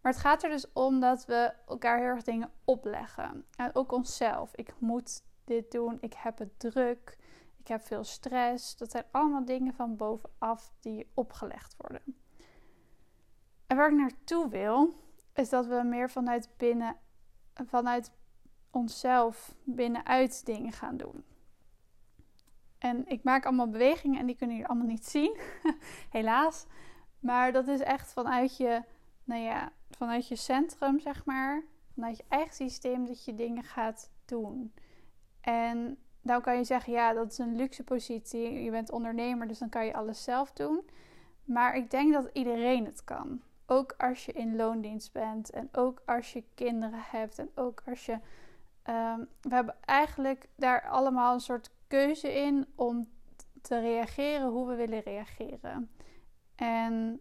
Maar 0.00 0.12
het 0.12 0.20
gaat 0.20 0.42
er 0.42 0.50
dus 0.50 0.72
om 0.72 1.00
dat 1.00 1.24
we 1.26 1.52
elkaar 1.66 1.98
heel 1.98 2.06
erg 2.06 2.22
dingen 2.22 2.50
opleggen. 2.64 3.46
En 3.56 3.74
ook 3.74 3.92
onszelf. 3.92 4.54
Ik 4.54 4.74
moet 4.78 5.22
dit 5.44 5.70
doen, 5.70 5.98
ik 6.00 6.14
heb 6.14 6.38
het 6.38 6.58
druk, 6.58 7.18
ik 7.58 7.68
heb 7.68 7.82
veel 7.82 8.04
stress. 8.04 8.76
Dat 8.76 8.90
zijn 8.90 9.04
allemaal 9.10 9.44
dingen 9.44 9.74
van 9.74 9.96
bovenaf 9.96 10.72
die 10.80 11.10
opgelegd 11.14 11.74
worden. 11.76 12.02
En 13.66 13.76
waar 13.76 13.90
ik 13.90 13.96
naartoe 13.96 14.48
wil, 14.48 14.94
is 15.34 15.48
dat 15.48 15.66
we 15.66 15.82
meer 15.84 16.10
vanuit 16.10 16.48
binnen, 16.56 16.96
vanuit 17.54 18.12
onszelf 18.70 19.54
binnenuit 19.64 20.46
dingen 20.46 20.72
gaan 20.72 20.96
doen. 20.96 21.24
En 22.80 23.08
ik 23.08 23.22
maak 23.22 23.44
allemaal 23.44 23.68
bewegingen 23.68 24.20
en 24.20 24.26
die 24.26 24.36
kunnen 24.36 24.56
jullie 24.56 24.70
allemaal 24.70 24.90
niet 24.90 25.06
zien, 25.06 25.36
helaas. 26.10 26.66
Maar 27.18 27.52
dat 27.52 27.68
is 27.68 27.80
echt 27.80 28.12
vanuit 28.12 28.56
je, 28.56 28.82
nou 29.24 29.40
ja, 29.40 29.72
vanuit 29.90 30.28
je 30.28 30.36
centrum, 30.36 31.00
zeg 31.00 31.24
maar. 31.24 31.62
Vanuit 31.94 32.16
je 32.16 32.24
eigen 32.28 32.54
systeem 32.54 33.06
dat 33.06 33.24
je 33.24 33.34
dingen 33.34 33.64
gaat 33.64 34.10
doen. 34.24 34.72
En 35.40 35.98
dan 36.22 36.40
kan 36.40 36.56
je 36.56 36.64
zeggen, 36.64 36.92
ja, 36.92 37.12
dat 37.12 37.32
is 37.32 37.38
een 37.38 37.56
luxe 37.56 37.84
positie. 37.84 38.62
Je 38.62 38.70
bent 38.70 38.90
ondernemer, 38.90 39.48
dus 39.48 39.58
dan 39.58 39.68
kan 39.68 39.86
je 39.86 39.94
alles 39.94 40.24
zelf 40.24 40.52
doen. 40.52 40.82
Maar 41.44 41.76
ik 41.76 41.90
denk 41.90 42.12
dat 42.12 42.30
iedereen 42.32 42.84
het 42.84 43.04
kan. 43.04 43.40
Ook 43.66 43.94
als 43.98 44.26
je 44.26 44.32
in 44.32 44.56
loondienst 44.56 45.12
bent 45.12 45.50
en 45.50 45.68
ook 45.72 46.02
als 46.06 46.32
je 46.32 46.44
kinderen 46.54 47.02
hebt 47.02 47.38
en 47.38 47.50
ook 47.54 47.82
als 47.86 48.06
je. 48.06 48.12
Um, 48.88 49.28
we 49.40 49.54
hebben 49.54 49.76
eigenlijk 49.84 50.48
daar 50.56 50.88
allemaal 50.88 51.34
een 51.34 51.40
soort 51.40 51.70
keuze 51.90 52.34
in 52.34 52.66
om 52.74 53.08
te 53.62 53.80
reageren 53.80 54.48
hoe 54.48 54.68
we 54.68 54.74
willen 54.74 55.00
reageren. 55.00 55.90
En 56.54 57.20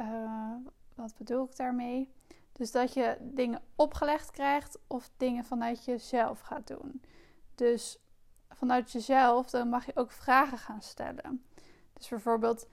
uh, 0.00 0.54
wat 0.94 1.14
bedoel 1.18 1.44
ik 1.44 1.56
daarmee? 1.56 2.12
Dus 2.52 2.70
dat 2.70 2.94
je 2.94 3.16
dingen 3.20 3.62
opgelegd 3.76 4.30
krijgt 4.30 4.78
of 4.86 5.10
dingen 5.16 5.44
vanuit 5.44 5.84
jezelf 5.84 6.40
gaat 6.40 6.66
doen. 6.66 7.02
Dus 7.54 7.98
vanuit 8.48 8.92
jezelf, 8.92 9.50
dan 9.50 9.68
mag 9.68 9.86
je 9.86 9.96
ook 9.96 10.10
vragen 10.10 10.58
gaan 10.58 10.82
stellen. 10.82 11.44
Dus 11.92 12.08
bijvoorbeeld, 12.08 12.68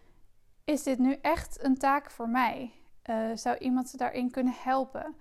is 0.64 0.84
dit 0.84 1.00
nu 1.00 1.14
echt 1.14 1.64
een 1.64 1.78
taak 1.78 2.12
voor 2.12 2.30
mij? 2.30 2.72
Uh, 3.10 3.36
zou 3.36 3.58
iemand 3.58 3.98
daarin 3.98 4.32
kunnen 4.32 4.54
helpen? 4.58 5.16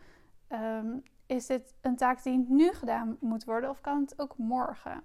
Um, 0.49 1.03
is 1.27 1.47
dit 1.47 1.75
een 1.81 1.97
taak 1.97 2.23
die 2.23 2.45
nu 2.49 2.73
gedaan 2.73 3.17
moet 3.21 3.45
worden 3.45 3.71
of 3.71 3.81
kan 3.81 4.01
het 4.01 4.19
ook 4.19 4.37
morgen? 4.37 5.03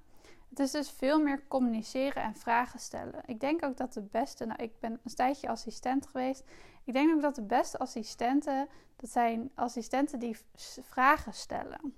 Het 0.54 0.62
is 0.62 0.72
dus 0.72 0.92
veel 0.92 1.22
meer 1.22 1.48
communiceren 1.48 2.24
en 2.24 2.36
vragen 2.36 2.80
stellen. 2.80 3.22
Ik 3.26 3.40
denk 3.40 3.66
ook 3.66 3.78
dat 3.78 3.94
de 3.94 4.02
beste, 4.02 4.46
nou 4.46 4.64
ik 4.64 4.80
ben 4.80 4.92
een 4.92 5.16
tijdje 5.16 5.48
assistent 5.48 6.08
geweest. 6.08 6.44
Ik 6.84 6.94
denk 6.94 7.14
ook 7.16 7.22
dat 7.22 7.36
de 7.36 7.42
beste 7.42 7.78
assistenten, 7.78 8.68
dat 8.96 9.10
zijn 9.10 9.52
assistenten 9.56 10.20
die 10.20 10.38
vragen 10.82 11.34
stellen. 11.34 11.96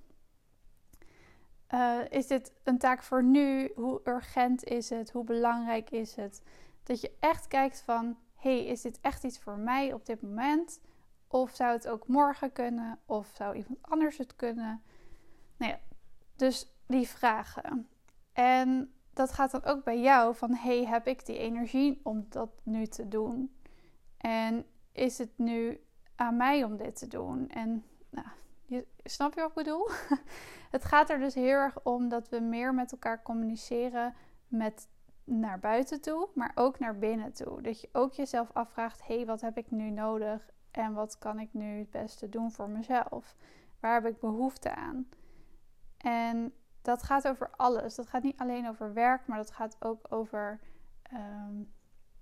Uh, 1.73 1.99
is 2.09 2.27
dit 2.27 2.53
een 2.63 2.77
taak 2.77 3.03
voor 3.03 3.23
nu? 3.23 3.71
Hoe 3.75 4.01
urgent 4.03 4.63
is 4.63 4.89
het? 4.89 5.11
Hoe 5.11 5.23
belangrijk 5.23 5.89
is 5.89 6.15
het? 6.15 6.41
Dat 6.83 7.01
je 7.01 7.11
echt 7.19 7.47
kijkt 7.47 7.81
van, 7.81 8.17
hey, 8.35 8.65
is 8.65 8.81
dit 8.81 8.99
echt 9.01 9.23
iets 9.23 9.39
voor 9.39 9.57
mij 9.57 9.93
op 9.93 10.05
dit 10.05 10.21
moment? 10.21 10.79
Of 11.27 11.55
zou 11.55 11.71
het 11.71 11.87
ook 11.87 12.07
morgen 12.07 12.51
kunnen? 12.51 12.99
Of 13.05 13.31
zou 13.33 13.55
iemand 13.55 13.79
anders 13.81 14.17
het 14.17 14.35
kunnen? 14.35 14.83
Nou 15.57 15.71
ja, 15.71 15.79
dus 16.35 16.67
die 16.87 17.07
vragen. 17.07 17.89
En 18.35 18.93
dat 19.13 19.31
gaat 19.31 19.51
dan 19.51 19.63
ook 19.63 19.83
bij 19.83 19.99
jou 19.99 20.35
van 20.35 20.53
hey, 20.53 20.85
heb 20.85 21.07
ik 21.07 21.25
die 21.25 21.37
energie 21.37 21.99
om 22.03 22.25
dat 22.29 22.49
nu 22.63 22.85
te 22.85 23.07
doen? 23.07 23.55
En 24.17 24.65
is 24.91 25.17
het 25.17 25.37
nu 25.37 25.79
aan 26.15 26.37
mij 26.37 26.63
om 26.63 26.77
dit 26.77 26.95
te 26.95 27.07
doen? 27.07 27.49
En 27.49 27.83
nou, 28.09 28.27
je, 28.65 28.87
snap 29.03 29.33
je 29.33 29.39
wat 29.39 29.49
ik 29.49 29.55
bedoel? 29.55 29.89
het 30.75 30.85
gaat 30.85 31.09
er 31.09 31.19
dus 31.19 31.33
heel 31.33 31.47
erg 31.47 31.83
om 31.83 32.09
dat 32.09 32.29
we 32.29 32.39
meer 32.39 32.73
met 32.73 32.91
elkaar 32.91 33.23
communiceren 33.23 34.13
met 34.47 34.87
naar 35.23 35.59
buiten 35.59 36.01
toe, 36.01 36.29
maar 36.33 36.51
ook 36.55 36.79
naar 36.79 36.97
binnen 36.97 37.33
toe. 37.33 37.61
Dat 37.61 37.81
je 37.81 37.89
ook 37.91 38.13
jezelf 38.13 38.49
afvraagt: 38.53 39.07
hé, 39.07 39.15
hey, 39.15 39.25
wat 39.25 39.41
heb 39.41 39.57
ik 39.57 39.71
nu 39.71 39.89
nodig 39.89 40.49
en 40.71 40.93
wat 40.93 41.17
kan 41.17 41.39
ik 41.39 41.53
nu 41.53 41.79
het 41.79 41.91
beste 41.91 42.29
doen 42.29 42.51
voor 42.51 42.69
mezelf? 42.69 43.35
Waar 43.79 44.01
heb 44.01 44.13
ik 44.13 44.19
behoefte 44.19 44.75
aan? 44.75 45.09
En 45.97 46.53
dat 46.85 47.03
gaat 47.03 47.27
over 47.27 47.49
alles. 47.55 47.95
Dat 47.95 48.07
gaat 48.07 48.23
niet 48.23 48.37
alleen 48.39 48.67
over 48.67 48.93
werk, 48.93 49.27
maar 49.27 49.37
dat 49.37 49.51
gaat 49.51 49.75
ook 49.79 50.05
over 50.09 50.59
ehm, 51.01 51.63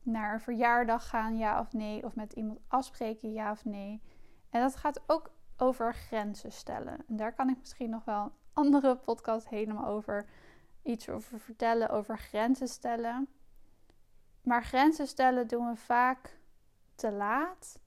naar 0.01 0.34
een 0.34 0.39
verjaardag 0.39 1.10
gaan, 1.10 1.38
ja 1.38 1.60
of 1.60 1.74
nee, 1.74 2.03
of 2.03 2.15
met 2.15 2.34
iemand 2.34 2.60
afspreken, 2.67 3.34
ja 3.34 3.51
of 3.51 3.65
nee. 3.65 4.01
En 4.50 4.62
dat 4.62 4.75
gaat 4.75 5.03
ook 5.08 5.32
over 5.58 5.93
grenzen 5.93 6.51
stellen. 6.51 7.05
En 7.08 7.15
daar 7.15 7.34
kan 7.34 7.50
ik 7.50 7.58
misschien 7.60 7.89
nog 7.89 8.05
wel 8.05 8.24
een 8.24 8.32
andere 8.53 8.96
podcast 8.96 9.50
helemaal 9.50 9.86
over 9.86 10.25
iets 10.84 11.10
over 11.10 11.39
vertellen 11.39 11.89
over 11.89 12.17
grenzen 12.17 12.67
stellen. 12.67 13.27
Maar 14.41 14.63
grenzen 14.63 15.08
stellen 15.08 15.48
doen 15.48 15.70
we 15.70 15.75
vaak 15.75 16.39
te 16.96 17.12
laat 17.12 17.79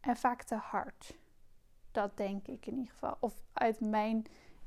en 0.00 0.16
vaak 0.16 0.42
te 0.42 0.54
hard. 0.54 1.18
Dat 1.92 2.16
denk 2.16 2.46
ik 2.48 2.66
in 2.66 2.76
ieder 2.76 2.92
geval. 2.92 3.16
Of 3.20 3.34
uit 3.52 3.80
mijn. 3.80 4.24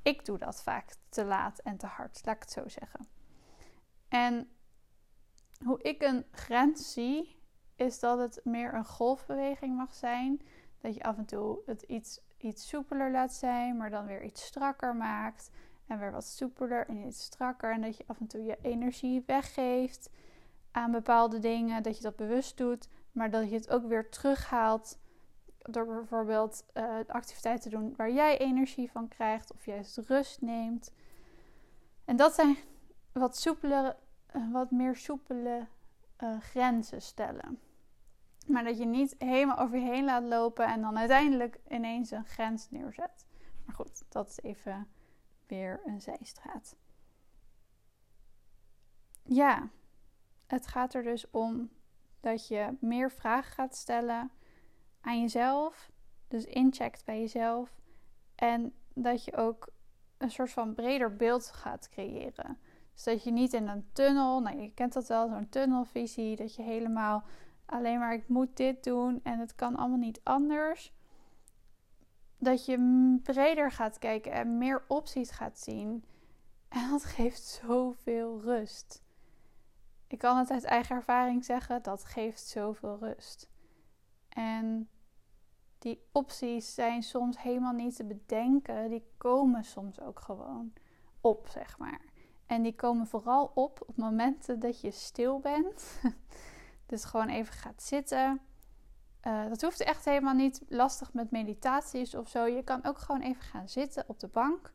Ik 0.07 0.25
doe 0.25 0.37
dat 0.37 0.63
vaak 0.63 0.95
te 1.09 1.25
laat 1.25 1.59
en 1.59 1.77
te 1.77 1.85
hard, 1.85 2.21
laat 2.25 2.35
ik 2.35 2.41
het 2.41 2.51
zo 2.51 2.67
zeggen. 2.67 3.07
En 4.07 4.49
hoe 5.65 5.81
ik 5.81 6.01
een 6.01 6.25
grens 6.31 6.93
zie, 6.93 7.39
is 7.75 7.99
dat 7.99 8.19
het 8.19 8.39
meer 8.43 8.73
een 8.73 8.85
golfbeweging 8.85 9.77
mag 9.77 9.93
zijn. 9.93 10.41
Dat 10.79 10.95
je 10.95 11.03
af 11.03 11.17
en 11.17 11.25
toe 11.25 11.59
het 11.65 11.81
iets, 11.81 12.21
iets 12.37 12.67
soepeler 12.67 13.11
laat 13.11 13.33
zijn, 13.33 13.77
maar 13.77 13.89
dan 13.89 14.05
weer 14.05 14.23
iets 14.23 14.45
strakker 14.45 14.95
maakt. 14.95 15.49
En 15.87 15.99
weer 15.99 16.11
wat 16.11 16.25
soepeler 16.25 16.87
en 16.87 16.97
iets 16.97 17.23
strakker. 17.23 17.71
En 17.71 17.81
dat 17.81 17.97
je 17.97 18.03
af 18.07 18.19
en 18.19 18.27
toe 18.27 18.43
je 18.43 18.57
energie 18.61 19.23
weggeeft 19.25 20.09
aan 20.71 20.91
bepaalde 20.91 21.39
dingen. 21.39 21.83
Dat 21.83 21.97
je 21.97 22.03
dat 22.03 22.15
bewust 22.15 22.57
doet. 22.57 22.89
Maar 23.11 23.29
dat 23.29 23.49
je 23.49 23.55
het 23.55 23.69
ook 23.69 23.87
weer 23.87 24.09
terughaalt. 24.09 24.99
Door 25.69 25.85
bijvoorbeeld 25.85 26.65
uh, 26.73 26.99
activiteiten 27.07 27.71
te 27.71 27.77
doen 27.77 27.93
waar 27.95 28.11
jij 28.11 28.37
energie 28.37 28.91
van 28.91 29.07
krijgt. 29.07 29.53
Of 29.53 29.65
juist 29.65 29.97
rust 29.97 30.41
neemt. 30.41 30.91
En 32.05 32.15
dat 32.15 32.33
zijn 32.33 32.57
wat 33.11 33.37
soepelere, 33.37 33.95
uh, 34.35 34.51
wat 34.51 34.71
meer 34.71 34.95
soepele 34.95 35.67
uh, 36.23 36.39
grenzen 36.39 37.01
stellen. 37.01 37.59
Maar 38.47 38.63
dat 38.63 38.77
je 38.77 38.85
niet 38.85 39.15
helemaal 39.17 39.57
over 39.57 39.77
je 39.77 39.85
heen 39.85 40.05
laat 40.05 40.23
lopen 40.23 40.65
en 40.65 40.81
dan 40.81 40.97
uiteindelijk 40.97 41.59
ineens 41.69 42.11
een 42.11 42.25
grens 42.25 42.69
neerzet. 42.69 43.25
Maar 43.65 43.75
goed, 43.75 44.03
dat 44.09 44.29
is 44.29 44.39
even 44.41 44.87
weer 45.47 45.81
een 45.85 46.01
zijstraat. 46.01 46.75
Ja, 49.23 49.69
het 50.47 50.67
gaat 50.67 50.93
er 50.93 51.03
dus 51.03 51.29
om 51.29 51.69
dat 52.19 52.47
je 52.47 52.77
meer 52.79 53.11
vragen 53.11 53.51
gaat 53.51 53.75
stellen 53.75 54.31
aan 55.07 55.21
jezelf. 55.21 55.91
Dus 56.27 56.45
incheckt 56.45 57.05
bij 57.05 57.19
jezelf. 57.19 57.75
En 58.35 58.73
dat 58.93 59.25
je 59.25 59.35
ook 59.35 59.67
een 60.17 60.31
soort 60.31 60.51
van 60.51 60.73
breder 60.73 61.15
beeld 61.15 61.47
gaat 61.47 61.89
creëren. 61.89 62.57
Dus 62.93 63.03
dat 63.03 63.23
je 63.23 63.31
niet 63.31 63.53
in 63.53 63.67
een 63.67 63.89
tunnel, 63.93 64.39
nou 64.39 64.61
je 64.61 64.73
kent 64.73 64.93
dat 64.93 65.07
wel, 65.07 65.27
zo'n 65.29 65.49
tunnelvisie, 65.49 66.35
dat 66.35 66.55
je 66.55 66.61
helemaal 66.61 67.23
alleen 67.65 67.99
maar 67.99 68.13
ik 68.13 68.27
moet 68.27 68.57
dit 68.57 68.83
doen 68.83 69.19
en 69.23 69.39
het 69.39 69.55
kan 69.55 69.75
allemaal 69.75 69.97
niet 69.97 70.19
anders 70.23 70.93
dat 72.37 72.65
je 72.65 73.19
breder 73.23 73.71
gaat 73.71 73.99
kijken 73.99 74.31
en 74.31 74.57
meer 74.57 74.83
opties 74.87 75.29
gaat 75.29 75.59
zien. 75.59 76.03
En 76.67 76.89
dat 76.89 77.05
geeft 77.15 77.43
zoveel 77.43 78.41
rust. 78.41 79.03
Ik 80.07 80.17
kan 80.17 80.37
het 80.37 80.51
uit 80.51 80.63
eigen 80.63 80.95
ervaring 80.95 81.45
zeggen, 81.45 81.83
dat 81.83 82.03
geeft 82.03 82.47
zoveel 82.47 82.97
rust. 82.99 83.49
En 84.29 84.89
die 85.79 86.01
opties 86.11 86.73
zijn 86.73 87.03
soms 87.03 87.41
helemaal 87.41 87.73
niet 87.73 87.95
te 87.95 88.05
bedenken, 88.05 88.89
die 88.89 89.03
komen 89.17 89.63
soms 89.63 90.01
ook 90.01 90.19
gewoon 90.19 90.73
op, 91.21 91.47
zeg 91.47 91.77
maar. 91.77 92.01
En 92.45 92.61
die 92.61 92.75
komen 92.75 93.07
vooral 93.07 93.51
op 93.53 93.81
op 93.87 93.97
momenten 93.97 94.59
dat 94.59 94.81
je 94.81 94.91
stil 94.91 95.39
bent. 95.39 96.01
dus 96.85 97.03
gewoon 97.03 97.29
even 97.29 97.53
gaat 97.53 97.83
zitten 97.83 98.41
uh, 99.27 99.47
dat 99.47 99.61
hoeft 99.61 99.79
echt 99.79 100.05
helemaal 100.05 100.33
niet 100.33 100.61
lastig 100.69 101.13
met 101.13 101.31
meditaties 101.31 102.15
of 102.15 102.29
zo. 102.29 102.45
Je 102.45 102.63
kan 102.63 102.85
ook 102.85 102.97
gewoon 102.97 103.21
even 103.21 103.41
gaan 103.41 103.69
zitten 103.69 104.03
op 104.07 104.19
de 104.19 104.27
bank, 104.27 104.73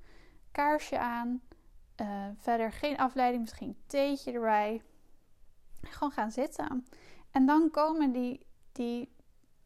kaarsje 0.51 0.99
aan, 0.99 1.41
uh, 2.01 2.27
verder 2.37 2.73
geen 2.73 2.97
afleiding, 2.97 3.43
misschien 3.43 3.77
theetje 3.87 4.33
erbij. 4.33 4.83
Gewoon 5.83 6.13
gaan 6.13 6.31
zitten. 6.31 6.87
En 7.31 7.47
dan 7.47 7.71
komen 7.71 8.13
die, 8.13 8.47
die 8.73 9.13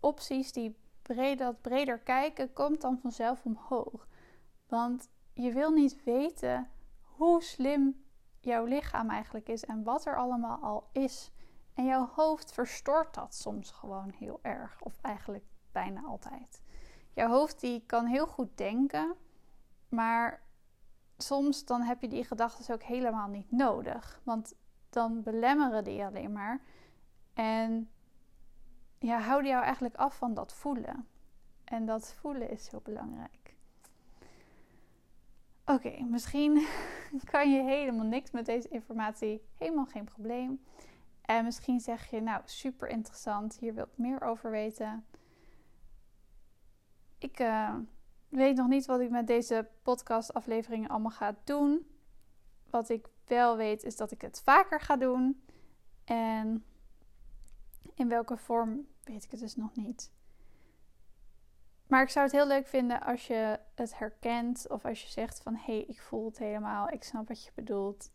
opties, 0.01 0.53
die 0.53 0.77
breder, 1.07 1.47
dat 1.47 1.61
breder 1.61 1.99
kijken, 1.99 2.53
komt 2.53 2.81
dan 2.81 2.99
vanzelf 2.99 3.45
omhoog. 3.45 4.09
Want 4.69 5.09
je 5.33 5.53
wil 5.53 5.71
niet 5.71 6.05
weten 6.05 6.71
hoe 7.01 7.43
slim 7.43 8.05
jouw 8.41 8.65
lichaam 8.65 9.11
eigenlijk 9.11 9.49
is 9.49 9.65
en 9.65 9.83
wat 9.83 10.07
er 10.07 10.17
allemaal 10.17 10.59
al 10.63 10.89
is. 10.93 11.31
En 11.75 11.85
jouw 11.85 12.09
hoofd 12.15 12.53
verstoort 12.53 13.15
dat 13.15 13.35
soms 13.35 13.71
gewoon 13.71 14.11
heel 14.11 14.39
erg, 14.43 14.81
of 14.81 14.99
eigenlijk 15.01 15.45
bijna 15.73 16.03
altijd. 16.03 16.63
Jouw 17.13 17.29
hoofd 17.29 17.61
die 17.61 17.83
kan 17.87 18.07
heel 18.07 18.27
goed 18.27 18.57
denken, 18.57 19.15
maar 19.89 20.43
soms 21.17 21.65
dan 21.65 21.83
heb 21.83 22.01
je 22.01 22.09
die 22.09 22.25
gedachten 22.25 22.75
ook 22.75 22.83
helemaal 22.83 23.29
niet 23.29 23.51
nodig, 23.51 24.21
want 24.25 24.55
dan 24.91 25.23
belemmeren 25.23 25.85
die 25.85 26.05
alleen 26.05 26.33
maar 26.33 26.61
en 27.35 27.91
ja, 28.99 29.21
houden 29.21 29.51
jou 29.51 29.63
eigenlijk 29.65 29.95
af 29.95 30.17
van 30.17 30.35
dat 30.35 30.55
voelen. 30.55 31.07
En 31.65 31.87
dat 31.87 32.15
voelen 32.15 32.51
is 32.51 32.65
zo 32.65 32.81
belangrijk. 32.83 33.55
Oké, 35.65 36.03
misschien 36.03 36.67
kan 37.31 37.53
je 37.53 37.63
helemaal 37.63 38.07
niks 38.07 38.31
met 38.31 38.47
deze 38.47 38.69
informatie, 38.69 39.43
helemaal 39.55 39.87
geen 39.87 40.05
probleem. 40.05 40.65
En 41.23 41.45
misschien 41.45 41.81
zeg 41.81 42.11
je, 42.11 42.21
nou, 42.21 42.43
super 42.45 42.89
interessant, 42.89 43.59
hier 43.59 43.75
wil 43.75 43.85
ik 43.85 43.99
meer 43.99 44.21
over 44.21 44.51
weten. 44.51 45.07
Ik 47.19 47.41
uh, 47.41 47.75
weet 48.29 48.57
nog 48.57 48.69
niet 48.69 48.87
wat 48.87 49.01
ik 49.01 49.11
met 49.11 49.27
deze 49.27 49.69
podcastafleveringen 49.83 50.89
allemaal 50.89 51.11
ga 51.11 51.37
doen. 51.45 51.87
Wat 52.71 52.89
ik 52.89 53.09
wel 53.27 53.57
weet 53.57 53.83
is 53.83 53.97
dat 53.97 54.11
ik 54.11 54.21
het 54.21 54.41
vaker 54.45 54.81
ga 54.81 54.97
doen. 54.97 55.43
En 56.05 56.65
in 57.97 58.09
welke 58.09 58.37
vorm 58.37 58.87
weet 59.03 59.25
ik 59.25 59.31
het 59.31 59.41
dus 59.41 59.57
nog 59.57 59.75
niet. 59.75 60.13
Maar 61.87 62.03
ik 62.03 62.09
zou 62.09 62.25
het 62.25 62.35
heel 62.35 62.47
leuk 62.47 62.67
vinden 62.67 63.01
als 63.01 63.27
je 63.27 63.61
het 63.75 63.99
herkent 63.99 64.69
of 64.69 64.85
als 64.85 65.03
je 65.03 65.09
zegt 65.09 65.41
van 65.43 65.55
hé, 65.55 65.61
hey, 65.65 65.83
ik 65.83 66.01
voel 66.01 66.25
het 66.25 66.39
helemaal, 66.39 66.89
ik 66.89 67.03
snap 67.03 67.29
wat 67.29 67.45
je 67.45 67.51
bedoelt. 67.55 68.11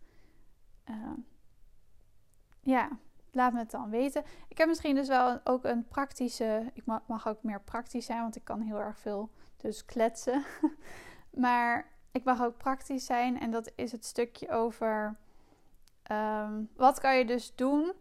Uh, 0.90 1.14
ja, 2.60 2.90
laat 3.32 3.54
me 3.54 3.60
het 3.60 3.72
dan 3.72 3.90
weten. 3.90 4.24
Ik 4.48 4.58
heb 4.58 4.68
misschien 4.68 4.96
dus 4.96 5.08
wel 5.08 5.40
ook 5.44 5.64
een 5.64 5.88
praktische. 5.88 6.72
Ik 6.74 6.86
mag 7.06 7.28
ook 7.28 7.44
meer 7.44 7.62
praktisch 7.62 8.06
zijn, 8.06 8.22
want 8.22 8.36
ik 8.36 8.44
kan 8.44 8.62
heel 8.62 8.80
erg 8.80 9.00
veel 9.00 9.30
dus 9.58 9.86
kletsen. 9.86 10.44
maar 11.30 11.92
ik 12.12 12.24
mag 12.24 12.44
ook 12.44 12.58
praktisch 12.58 13.06
zijn 13.06 13.40
en 13.40 13.52
dat 13.52 13.72
is 13.76 13.92
het 13.92 14.06
stukje 14.06 14.50
over 14.50 15.18
um, 16.12 16.70
wat 16.76 17.00
kan 17.00 17.18
je 17.18 17.26
dus 17.26 17.56
doen 17.56 17.94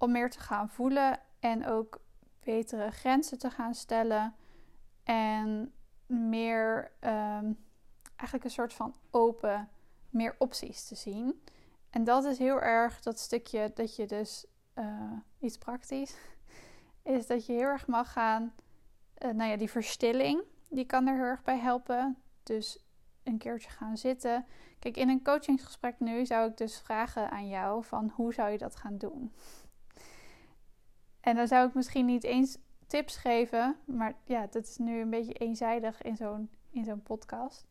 om 0.00 0.12
meer 0.12 0.30
te 0.30 0.40
gaan 0.40 0.68
voelen 0.68 1.18
en 1.40 1.66
ook 1.66 2.00
betere 2.40 2.90
grenzen 2.90 3.38
te 3.38 3.50
gaan 3.50 3.74
stellen 3.74 4.34
en 5.04 5.72
meer 6.06 6.92
um, 7.00 7.58
eigenlijk 8.16 8.44
een 8.44 8.50
soort 8.50 8.72
van 8.72 8.94
open, 9.10 9.68
meer 10.10 10.34
opties 10.38 10.86
te 10.86 10.94
zien. 10.94 11.42
En 11.90 12.04
dat 12.04 12.24
is 12.24 12.38
heel 12.38 12.60
erg 12.60 13.00
dat 13.00 13.18
stukje 13.18 13.70
dat 13.74 13.96
je 13.96 14.06
dus 14.06 14.46
uh, 14.74 15.12
iets 15.38 15.58
praktisch, 15.58 16.16
is 17.02 17.26
dat 17.26 17.46
je 17.46 17.52
heel 17.52 17.62
erg 17.62 17.86
mag 17.86 18.12
gaan, 18.12 18.54
uh, 19.18 19.30
nou 19.30 19.50
ja, 19.50 19.56
die 19.56 19.70
verstilling, 19.70 20.42
die 20.68 20.84
kan 20.84 21.06
er 21.06 21.14
heel 21.14 21.24
erg 21.24 21.42
bij 21.42 21.58
helpen. 21.58 22.16
Dus 22.42 22.84
een 23.22 23.38
keertje 23.38 23.70
gaan 23.70 23.96
zitten. 23.96 24.46
Kijk, 24.78 24.96
in 24.96 25.08
een 25.08 25.22
coachingsgesprek 25.22 26.00
nu 26.00 26.26
zou 26.26 26.50
ik 26.50 26.56
dus 26.56 26.78
vragen 26.78 27.30
aan 27.30 27.48
jou 27.48 27.84
van 27.84 28.12
hoe 28.14 28.34
zou 28.34 28.50
je 28.50 28.58
dat 28.58 28.76
gaan 28.76 28.98
doen? 28.98 29.32
En 31.20 31.36
dan 31.36 31.48
zou 31.48 31.68
ik 31.68 31.74
misschien 31.74 32.06
niet 32.06 32.24
eens 32.24 32.58
tips 32.86 33.16
geven, 33.16 33.76
maar 33.84 34.14
ja, 34.24 34.46
dat 34.46 34.66
is 34.66 34.76
nu 34.76 35.00
een 35.00 35.10
beetje 35.10 35.32
eenzijdig 35.32 36.02
in 36.02 36.16
zo'n 36.16 36.50
in 36.70 36.84
zo'n 36.84 37.02
podcast. 37.02 37.66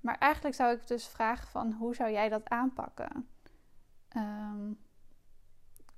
Maar 0.00 0.18
eigenlijk 0.18 0.54
zou 0.54 0.72
ik 0.72 0.86
dus 0.86 1.08
vragen 1.08 1.48
van 1.48 1.72
hoe 1.72 1.94
zou 1.94 2.10
jij 2.10 2.28
dat 2.28 2.48
aanpakken? 2.48 3.28
Ehm, 4.08 4.72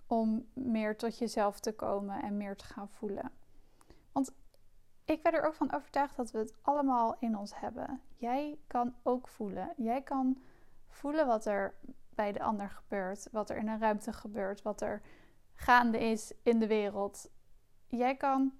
om 0.06 0.46
meer 0.52 0.96
tot 0.96 1.18
jezelf 1.18 1.60
te 1.60 1.72
komen 1.72 2.22
en 2.22 2.36
meer 2.36 2.56
te 2.56 2.64
gaan 2.64 2.88
voelen. 2.88 3.30
Want 4.12 4.32
ik 5.04 5.22
ben 5.22 5.32
er 5.32 5.46
ook 5.46 5.54
van 5.54 5.72
overtuigd 5.72 6.16
dat 6.16 6.30
we 6.30 6.38
het 6.38 6.54
allemaal 6.62 7.16
in 7.18 7.36
ons 7.36 7.60
hebben. 7.60 8.00
Jij 8.16 8.58
kan 8.66 8.94
ook 9.02 9.28
voelen. 9.28 9.72
Jij 9.76 10.02
kan 10.02 10.42
voelen 10.88 11.26
wat 11.26 11.46
er 11.46 11.74
bij 12.14 12.32
de 12.32 12.42
ander 12.42 12.70
gebeurt, 12.70 13.28
wat 13.32 13.50
er 13.50 13.56
in 13.56 13.68
een 13.68 13.78
ruimte 13.78 14.12
gebeurt, 14.12 14.62
wat 14.62 14.80
er 14.80 15.02
gaande 15.58 15.98
is 15.98 16.32
in 16.42 16.58
de 16.58 16.66
wereld. 16.66 17.30
Jij 17.86 18.16
kan 18.16 18.52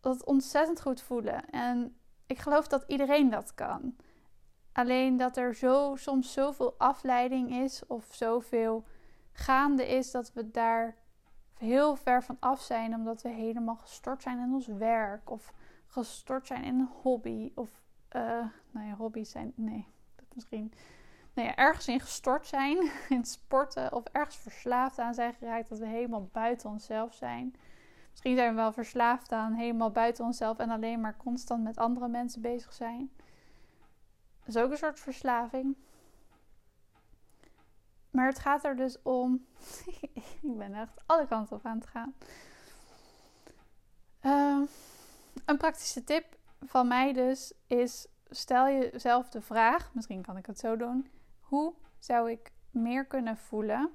dat 0.00 0.24
ontzettend 0.24 0.80
goed 0.80 1.02
voelen. 1.02 1.50
En 1.50 1.96
ik 2.26 2.38
geloof 2.38 2.68
dat 2.68 2.84
iedereen 2.86 3.30
dat 3.30 3.54
kan. 3.54 3.96
Alleen 4.72 5.16
dat 5.16 5.36
er 5.36 5.54
zo, 5.54 5.96
soms 5.96 6.32
zoveel 6.32 6.74
afleiding 6.78 7.50
is 7.50 7.86
of 7.86 8.08
zoveel 8.10 8.84
gaande 9.32 9.86
is 9.86 10.10
dat 10.10 10.32
we 10.32 10.50
daar 10.50 10.96
heel 11.54 11.96
ver 11.96 12.22
van 12.22 12.36
af 12.40 12.60
zijn, 12.60 12.94
omdat 12.94 13.22
we 13.22 13.28
helemaal 13.28 13.76
gestort 13.76 14.22
zijn 14.22 14.38
in 14.38 14.52
ons 14.52 14.66
werk 14.66 15.30
of 15.30 15.52
gestort 15.86 16.46
zijn 16.46 16.64
in 16.64 16.78
een 16.78 16.90
hobby. 17.02 17.52
Of, 17.54 17.82
uh, 18.16 18.22
nou 18.70 18.86
ja, 18.86 18.94
hobby's 18.94 19.30
zijn, 19.30 19.52
nee, 19.56 19.86
dat 20.16 20.24
misschien. 20.34 20.72
Nou 21.34 21.48
ja, 21.48 21.54
ergens 21.56 21.88
in 21.94 22.00
gestort 22.00 22.46
zijn, 22.46 22.90
in 23.08 23.24
sporten 23.24 23.92
of 23.92 24.04
ergens 24.12 24.36
verslaafd 24.36 24.98
aan 24.98 25.14
zijn 25.14 25.34
geraakt, 25.34 25.68
dat 25.68 25.78
we 25.78 25.86
helemaal 25.86 26.28
buiten 26.32 26.70
onszelf 26.70 27.14
zijn. 27.14 27.54
Misschien 28.10 28.36
zijn 28.36 28.48
we 28.48 28.60
wel 28.60 28.72
verslaafd 28.72 29.32
aan 29.32 29.52
helemaal 29.52 29.90
buiten 29.90 30.24
onszelf 30.24 30.58
en 30.58 30.70
alleen 30.70 31.00
maar 31.00 31.16
constant 31.16 31.62
met 31.62 31.76
andere 31.76 32.08
mensen 32.08 32.42
bezig 32.42 32.72
zijn. 32.72 33.10
Dat 34.38 34.54
is 34.54 34.62
ook 34.62 34.70
een 34.70 34.76
soort 34.76 35.00
verslaving. 35.00 35.76
Maar 38.10 38.26
het 38.26 38.38
gaat 38.38 38.64
er 38.64 38.76
dus 38.76 39.02
om. 39.02 39.46
ik 40.42 40.56
ben 40.56 40.74
echt 40.74 41.00
alle 41.06 41.26
kanten 41.26 41.56
op 41.56 41.66
aan 41.66 41.78
het 41.78 41.86
gaan. 41.86 42.14
Uh, 44.22 44.68
een 45.44 45.56
praktische 45.56 46.04
tip 46.04 46.36
van 46.60 46.88
mij 46.88 47.12
dus 47.12 47.52
is: 47.66 48.06
stel 48.30 48.68
jezelf 48.68 49.28
de 49.28 49.40
vraag, 49.40 49.94
misschien 49.94 50.22
kan 50.22 50.36
ik 50.36 50.46
het 50.46 50.58
zo 50.58 50.76
doen. 50.76 51.10
Hoe 51.44 51.74
zou 51.98 52.30
ik 52.30 52.52
meer 52.70 53.06
kunnen 53.06 53.36
voelen? 53.36 53.90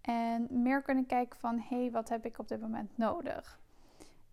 En 0.00 0.46
meer 0.50 0.82
kunnen 0.82 1.06
kijken 1.06 1.38
van 1.38 1.58
hé, 1.58 1.80
hey, 1.80 1.90
wat 1.90 2.08
heb 2.08 2.24
ik 2.24 2.38
op 2.38 2.48
dit 2.48 2.60
moment 2.60 2.96
nodig? 2.96 3.60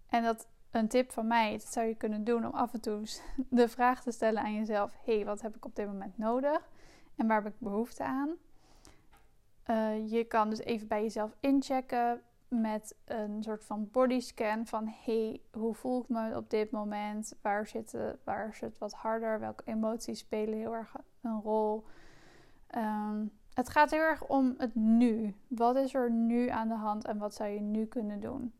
En 0.09 0.23
dat 0.23 0.47
een 0.71 0.87
tip 0.87 1.11
van 1.11 1.27
mij, 1.27 1.51
dat 1.51 1.73
zou 1.73 1.87
je 1.87 1.95
kunnen 1.95 2.23
doen 2.23 2.45
om 2.45 2.53
af 2.53 2.73
en 2.73 2.81
toe 2.81 3.03
de 3.49 3.67
vraag 3.67 4.03
te 4.03 4.11
stellen 4.11 4.41
aan 4.41 4.53
jezelf: 4.53 4.91
hé, 5.05 5.15
hey, 5.15 5.25
wat 5.25 5.41
heb 5.41 5.55
ik 5.55 5.65
op 5.65 5.75
dit 5.75 5.87
moment 5.87 6.17
nodig? 6.17 6.69
En 7.15 7.27
waar 7.27 7.43
heb 7.43 7.53
ik 7.53 7.59
behoefte 7.59 8.03
aan? 8.03 8.35
Uh, 9.69 10.11
je 10.11 10.23
kan 10.23 10.49
dus 10.49 10.59
even 10.59 10.87
bij 10.87 11.01
jezelf 11.01 11.35
inchecken 11.39 12.21
met 12.47 12.95
een 13.05 13.43
soort 13.43 13.65
van 13.65 13.89
bodyscan 13.91 14.65
van 14.65 14.93
hey, 15.03 15.41
hoe 15.51 15.73
voel 15.73 16.01
ik 16.01 16.09
me 16.09 16.35
op 16.35 16.49
dit 16.49 16.71
moment? 16.71 17.35
Waar 17.41 17.67
zit, 17.67 17.97
waar 18.23 18.53
zit 18.53 18.77
wat 18.77 18.93
harder? 18.93 19.39
Welke 19.39 19.63
emoties 19.65 20.19
spelen 20.19 20.57
heel 20.57 20.73
erg 20.73 20.95
een 21.21 21.41
rol? 21.41 21.85
Um, 22.75 23.31
het 23.53 23.69
gaat 23.69 23.91
heel 23.91 23.99
erg 23.99 24.23
om 24.23 24.53
het 24.57 24.75
nu. 24.75 25.35
Wat 25.47 25.75
is 25.75 25.93
er 25.93 26.11
nu 26.11 26.49
aan 26.49 26.67
de 26.67 26.75
hand 26.75 27.05
en 27.05 27.17
wat 27.17 27.35
zou 27.35 27.49
je 27.49 27.59
nu 27.59 27.85
kunnen 27.85 28.19
doen? 28.19 28.53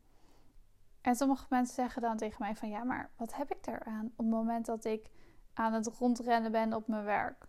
En 1.00 1.14
sommige 1.14 1.46
mensen 1.48 1.74
zeggen 1.74 2.02
dan 2.02 2.16
tegen 2.16 2.36
mij 2.38 2.56
van 2.56 2.68
ja, 2.68 2.84
maar 2.84 3.10
wat 3.16 3.34
heb 3.34 3.50
ik 3.50 3.64
daaraan 3.64 4.06
op 4.06 4.16
het 4.16 4.26
moment 4.26 4.66
dat 4.66 4.84
ik 4.84 5.10
aan 5.54 5.72
het 5.72 5.86
rondrennen 5.86 6.52
ben 6.52 6.72
op 6.72 6.88
mijn 6.88 7.04
werk? 7.04 7.46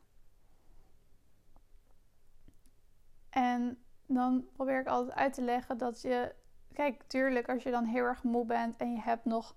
En 3.29 3.83
dan 4.05 4.47
probeer 4.53 4.79
ik 4.79 4.87
altijd 4.87 5.17
uit 5.17 5.33
te 5.33 5.41
leggen 5.41 5.77
dat 5.77 6.01
je, 6.01 6.35
kijk, 6.73 7.03
tuurlijk, 7.03 7.49
als 7.49 7.63
je 7.63 7.71
dan 7.71 7.85
heel 7.85 8.03
erg 8.03 8.23
moe 8.23 8.45
bent 8.45 8.75
en 8.75 8.91
je 8.91 9.01
hebt 9.01 9.25
nog 9.25 9.55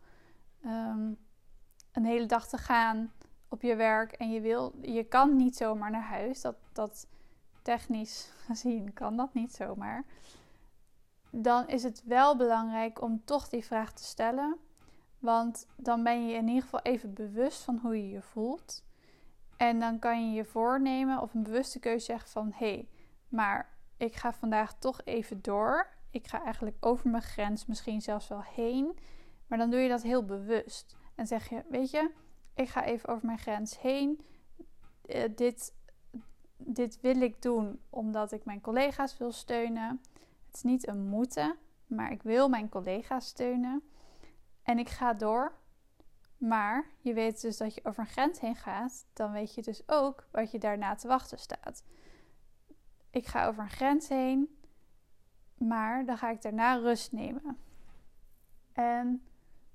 um, 0.65 1.19
een 1.93 2.05
hele 2.05 2.27
dag 2.27 2.49
te 2.49 2.59
gaan 2.59 3.13
op 3.51 3.63
je 3.63 3.77
werk 3.77 4.13
en 4.13 4.31
je 4.33 4.41
wil, 4.41 4.73
je 4.81 5.05
kan 5.05 5.37
niet 5.37 5.57
zomaar 5.57 5.91
naar 5.91 6.09
huis. 6.09 6.41
Dat, 6.41 6.57
dat 6.73 7.07
technisch 7.63 8.33
gezien 8.47 8.93
kan 8.93 9.17
dat 9.17 9.35
niet 9.35 9.55
zomaar. 9.55 10.05
Dan 11.31 11.69
is 11.69 11.83
het 11.83 12.03
wel 12.05 12.37
belangrijk 12.37 13.03
om 13.03 13.23
toch 13.25 13.49
die 13.49 13.65
vraag 13.65 13.93
te 13.93 14.05
stellen. 14.05 14.57
Want 15.19 15.67
dan 15.77 16.03
ben 16.03 16.27
je 16.27 16.35
in 16.35 16.49
ieder 16.49 16.63
geval 16.63 16.81
even 16.81 17.15
bewust 17.15 17.63
van 17.63 17.79
hoe 17.83 17.97
je 17.97 18.11
je 18.11 18.23
voelt. 18.23 18.85
En 19.57 19.81
dan 19.81 19.99
kan 19.99 20.29
je 20.29 20.37
je 20.37 20.45
voornemen 20.45 21.21
of 21.21 21.35
een 21.35 21.43
bewuste 21.43 21.79
keuze 21.79 22.05
zeggen 22.05 22.31
van 22.31 22.53
hé, 22.55 22.73
hey, 22.73 22.89
maar 23.29 23.69
ik 23.97 24.15
ga 24.15 24.33
vandaag 24.33 24.79
toch 24.79 25.01
even 25.05 25.43
door. 25.43 25.87
Ik 26.11 26.27
ga 26.27 26.43
eigenlijk 26.45 26.77
over 26.81 27.11
mijn 27.11 27.23
grens, 27.23 27.67
misschien 27.67 28.01
zelfs 28.01 28.29
wel 28.29 28.43
heen. 28.43 28.99
Maar 29.47 29.59
dan 29.59 29.71
doe 29.71 29.81
je 29.81 29.89
dat 29.89 30.03
heel 30.03 30.25
bewust. 30.25 30.97
En 31.15 31.27
zeg 31.27 31.49
je, 31.49 31.63
weet 31.69 31.91
je, 31.91 32.11
ik 32.61 32.69
ga 32.69 32.85
even 32.85 33.09
over 33.09 33.27
mijn 33.27 33.39
grens 33.39 33.81
heen. 33.81 34.21
Uh, 35.07 35.25
dit, 35.37 35.75
dit 36.57 37.01
wil 37.01 37.21
ik 37.21 37.43
doen 37.43 37.81
omdat 37.91 38.33
ik 38.33 38.45
mijn 38.45 38.61
collega's 38.61 39.19
wil 39.19 39.33
steunen. 39.33 40.01
Het 40.47 40.57
is 40.57 40.63
niet 40.63 40.89
een 40.89 41.07
moeten, 41.07 41.57
maar 41.87 42.13
ik 42.13 42.23
wil 42.23 42.49
mijn 42.49 42.69
collega's 42.69 43.27
steunen. 43.27 43.83
En 44.63 44.79
ik 44.79 44.89
ga 44.89 45.15
door. 45.15 45.53
Maar 46.37 46.87
je 47.01 47.15
weet 47.15 47.41
dus 47.41 47.57
dat 47.57 47.75
je 47.75 47.85
over 47.85 48.01
een 48.01 48.11
grens 48.11 48.41
heen 48.41 48.57
gaat. 48.57 49.07
Dan 49.13 49.33
weet 49.33 49.55
je 49.55 49.63
dus 49.63 49.83
ook 49.87 50.27
wat 50.31 50.51
je 50.51 50.59
daarna 50.59 50.95
te 50.95 51.09
wachten 51.09 51.39
staat 51.39 51.83
ik 53.11 53.27
ga 53.27 53.47
over 53.47 53.63
een 53.63 53.71
grens 53.71 54.09
heen, 54.09 54.59
maar 55.55 56.05
dan 56.05 56.19
ga 56.19 56.31
ik 56.31 56.43
daarna 56.43 56.75
rust 56.75 57.13
nemen. 57.13 57.59
En 58.73 59.23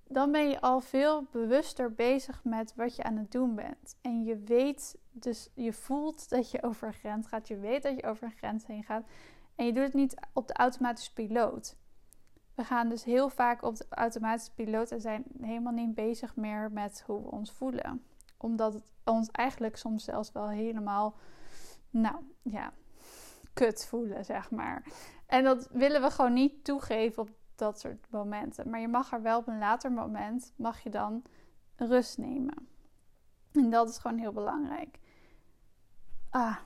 dan 0.08 0.32
ben 0.32 0.50
je 0.50 0.62
al 0.62 0.80
veel 0.80 1.28
bewuster 1.32 1.94
bezig 1.94 2.44
met 2.44 2.74
wat 2.76 2.96
je 2.96 3.04
aan 3.04 3.18
het 3.18 3.32
doen 3.32 3.56
bent. 3.56 3.98
En 4.02 4.24
je 4.24 4.38
weet, 4.38 4.98
dus 5.12 5.50
je 5.54 5.74
voelt 5.74 6.30
dat 6.30 6.52
je 6.52 6.64
over 6.64 6.88
een 6.88 6.94
grens 6.94 7.28
gaat. 7.28 7.48
Je 7.48 7.58
weet 7.58 7.84
dat 7.84 7.96
je 7.96 8.08
over 8.08 8.24
een 8.24 8.38
grens 8.38 8.66
heen 8.66 8.84
gaat. 8.84 9.06
En 9.56 9.66
je 9.66 9.74
doet 9.74 9.84
het 9.84 9.94
niet 9.94 10.16
op 10.34 10.48
de 10.48 10.54
automatische 10.54 11.14
piloot. 11.14 11.78
We 12.56 12.64
gaan 12.64 12.90
dus 12.90 13.04
heel 13.04 13.30
vaak 13.30 13.64
op 13.64 13.76
de 13.76 13.86
automatische 13.90 14.54
piloot 14.54 14.92
en 14.92 15.02
zijn 15.02 15.24
helemaal 15.42 15.74
niet 15.74 15.96
bezig 15.96 16.36
meer 16.36 16.72
met 16.72 17.04
hoe 17.06 17.22
we 17.22 17.32
ons 17.32 17.52
voelen. 17.52 18.06
Omdat 18.38 18.74
het 18.74 18.92
ons 19.04 19.30
eigenlijk 19.32 19.78
soms 19.78 20.04
zelfs 20.04 20.32
wel 20.32 20.50
helemaal, 20.50 21.16
nou 21.90 22.16
ja, 22.42 22.74
kut 23.54 23.86
voelen, 23.86 24.26
zeg 24.26 24.52
maar. 24.52 24.84
En 25.26 25.44
dat 25.44 25.68
willen 25.72 26.02
we 26.02 26.10
gewoon 26.10 26.34
niet 26.34 26.64
toegeven 26.64 27.22
op 27.24 27.30
dat 27.58 27.80
soort 27.80 28.08
momenten. 28.10 28.70
Maar 28.70 28.80
je 28.80 28.88
mag 28.88 29.14
er 29.14 29.22
wel 29.22 29.40
op 29.40 29.48
een 29.48 29.58
later 29.58 29.92
moment, 29.92 30.54
mag 30.56 30.80
je 30.80 30.90
dan 30.90 31.24
rust 31.76 32.18
nemen. 32.18 32.68
En 33.52 33.70
dat 33.70 33.90
is 33.90 33.98
gewoon 33.98 34.18
heel 34.18 34.32
belangrijk. 34.32 35.00
Ah, 36.30 36.58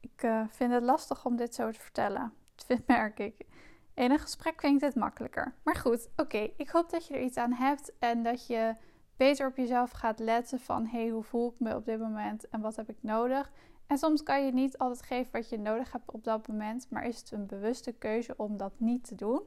ik 0.00 0.22
uh, 0.22 0.44
vind 0.48 0.72
het 0.72 0.82
lastig 0.82 1.24
om 1.24 1.36
dit 1.36 1.54
zo 1.54 1.70
te 1.70 1.80
vertellen. 1.80 2.32
Dat 2.66 2.86
merk 2.86 3.18
ik. 3.18 3.46
In 3.94 4.10
een 4.10 4.18
gesprek 4.18 4.62
ik 4.62 4.80
dit 4.80 4.94
makkelijker. 4.94 5.54
Maar 5.62 5.76
goed, 5.76 6.08
oké. 6.16 6.50
Ik 6.56 6.68
hoop 6.68 6.90
dat 6.90 7.06
je 7.06 7.14
er 7.14 7.22
iets 7.22 7.36
aan 7.36 7.52
hebt 7.52 7.92
en 7.98 8.22
dat 8.22 8.46
je 8.46 8.74
beter 9.16 9.46
op 9.46 9.56
jezelf 9.56 9.90
gaat 9.90 10.18
letten 10.18 10.60
van... 10.60 10.86
hey, 10.86 11.08
hoe 11.08 11.22
voel 11.22 11.52
ik 11.52 11.60
me 11.60 11.74
op 11.74 11.84
dit 11.84 11.98
moment 11.98 12.48
en 12.48 12.60
wat 12.60 12.76
heb 12.76 12.88
ik 12.88 12.98
nodig? 13.00 13.52
En 13.86 13.98
soms 13.98 14.22
kan 14.22 14.44
je 14.44 14.52
niet 14.52 14.78
altijd 14.78 15.02
geven 15.02 15.32
wat 15.32 15.48
je 15.48 15.58
nodig 15.58 15.92
hebt 15.92 16.10
op 16.10 16.24
dat 16.24 16.48
moment, 16.48 16.90
maar 16.90 17.04
is 17.04 17.18
het 17.18 17.30
een 17.30 17.46
bewuste 17.46 17.92
keuze 17.92 18.34
om 18.36 18.56
dat 18.56 18.72
niet 18.76 19.04
te 19.04 19.14
doen 19.14 19.42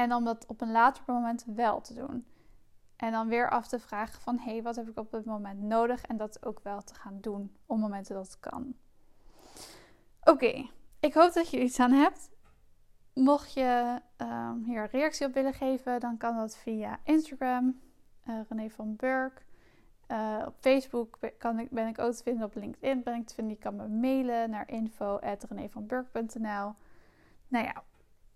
en 0.00 0.14
om 0.14 0.24
dat 0.24 0.46
op 0.46 0.60
een 0.60 0.70
later 0.70 1.02
moment 1.06 1.44
wel 1.46 1.80
te 1.80 1.94
doen. 1.94 2.26
En 2.96 3.12
dan 3.12 3.28
weer 3.28 3.50
af 3.50 3.66
te 3.66 3.78
vragen 3.78 4.20
van 4.20 4.38
hé, 4.38 4.50
hey, 4.50 4.62
wat 4.62 4.76
heb 4.76 4.88
ik 4.88 4.98
op 4.98 5.10
dit 5.10 5.24
moment 5.24 5.62
nodig 5.62 6.02
en 6.02 6.16
dat 6.16 6.46
ook 6.46 6.60
wel 6.62 6.82
te 6.82 6.94
gaan 6.94 7.20
doen 7.20 7.56
op 7.66 7.78
momenten 7.78 8.14
dat 8.14 8.26
het 8.26 8.40
kan. 8.40 8.74
Oké, 10.24 10.68
ik 11.00 11.14
hoop 11.14 11.32
dat 11.32 11.50
je 11.50 11.62
iets 11.62 11.80
aan 11.80 11.92
hebt. 11.92 12.30
Mocht 13.14 13.52
je 13.52 14.00
um, 14.16 14.64
hier 14.64 14.82
een 14.82 14.88
reactie 14.88 15.26
op 15.26 15.34
willen 15.34 15.54
geven, 15.54 16.00
dan 16.00 16.16
kan 16.16 16.36
dat 16.36 16.56
via 16.56 17.00
Instagram, 17.04 17.80
uh, 18.28 18.40
René 18.48 18.70
van 18.70 18.96
Burk. 18.96 19.44
Uh, 20.08 20.42
op 20.46 20.54
Facebook 20.60 21.18
kan 21.38 21.58
ik, 21.58 21.70
ben 21.70 21.86
ik 21.86 21.98
ook 21.98 22.12
te 22.12 22.22
vinden. 22.22 22.44
Op 22.44 22.54
LinkedIn 22.54 23.02
ben 23.02 23.14
ik 23.14 23.26
te 23.26 23.34
vinden. 23.34 23.54
Je 23.54 23.60
kan 23.60 23.76
me 23.76 23.88
mailen 23.88 24.50
naar 24.50 24.68
info.renevanburg.nl 24.68 26.74
Nou 27.48 27.64
ja, 27.64 27.82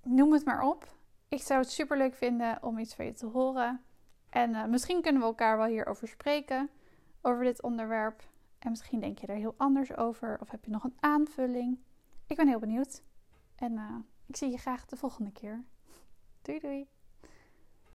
noem 0.03 0.33
het 0.33 0.45
maar 0.45 0.63
op. 0.63 0.95
Ik 1.29 1.43
zou 1.43 1.61
het 1.61 1.71
super 1.71 1.97
leuk 1.97 2.15
vinden 2.15 2.63
om 2.63 2.79
iets 2.79 2.95
van 2.95 3.05
je 3.05 3.13
te 3.13 3.27
horen. 3.27 3.85
En 4.31 4.51
uh, 4.51 4.65
misschien 4.65 5.03
kunnen 5.03 5.21
we 5.21 5.27
elkaar 5.27 5.57
wel 5.57 5.67
hierover 5.67 6.09
spreken. 6.09 6.71
Over 7.23 7.45
dit 7.45 7.63
onderwerp. 7.63 8.23
En 8.59 8.71
misschien 8.71 9.01
denk 9.01 9.19
je 9.19 9.27
er 9.27 9.37
heel 9.37 9.55
anders 9.57 9.97
over. 9.97 10.41
Of 10.41 10.51
heb 10.51 10.65
je 10.65 10.71
nog 10.71 10.85
een 10.85 10.97
aanvulling. 11.01 11.79
Ik 12.27 12.37
ben 12.37 12.49
heel 12.49 12.59
benieuwd. 12.59 13.03
En 13.57 13.73
uh, 13.73 13.97
ik 14.27 14.37
zie 14.37 14.51
je 14.51 14.59
graag 14.59 14.87
de 14.87 14.97
volgende 14.97 15.33
keer. 15.33 15.65
Doei 16.43 16.59
doei. 16.59 16.89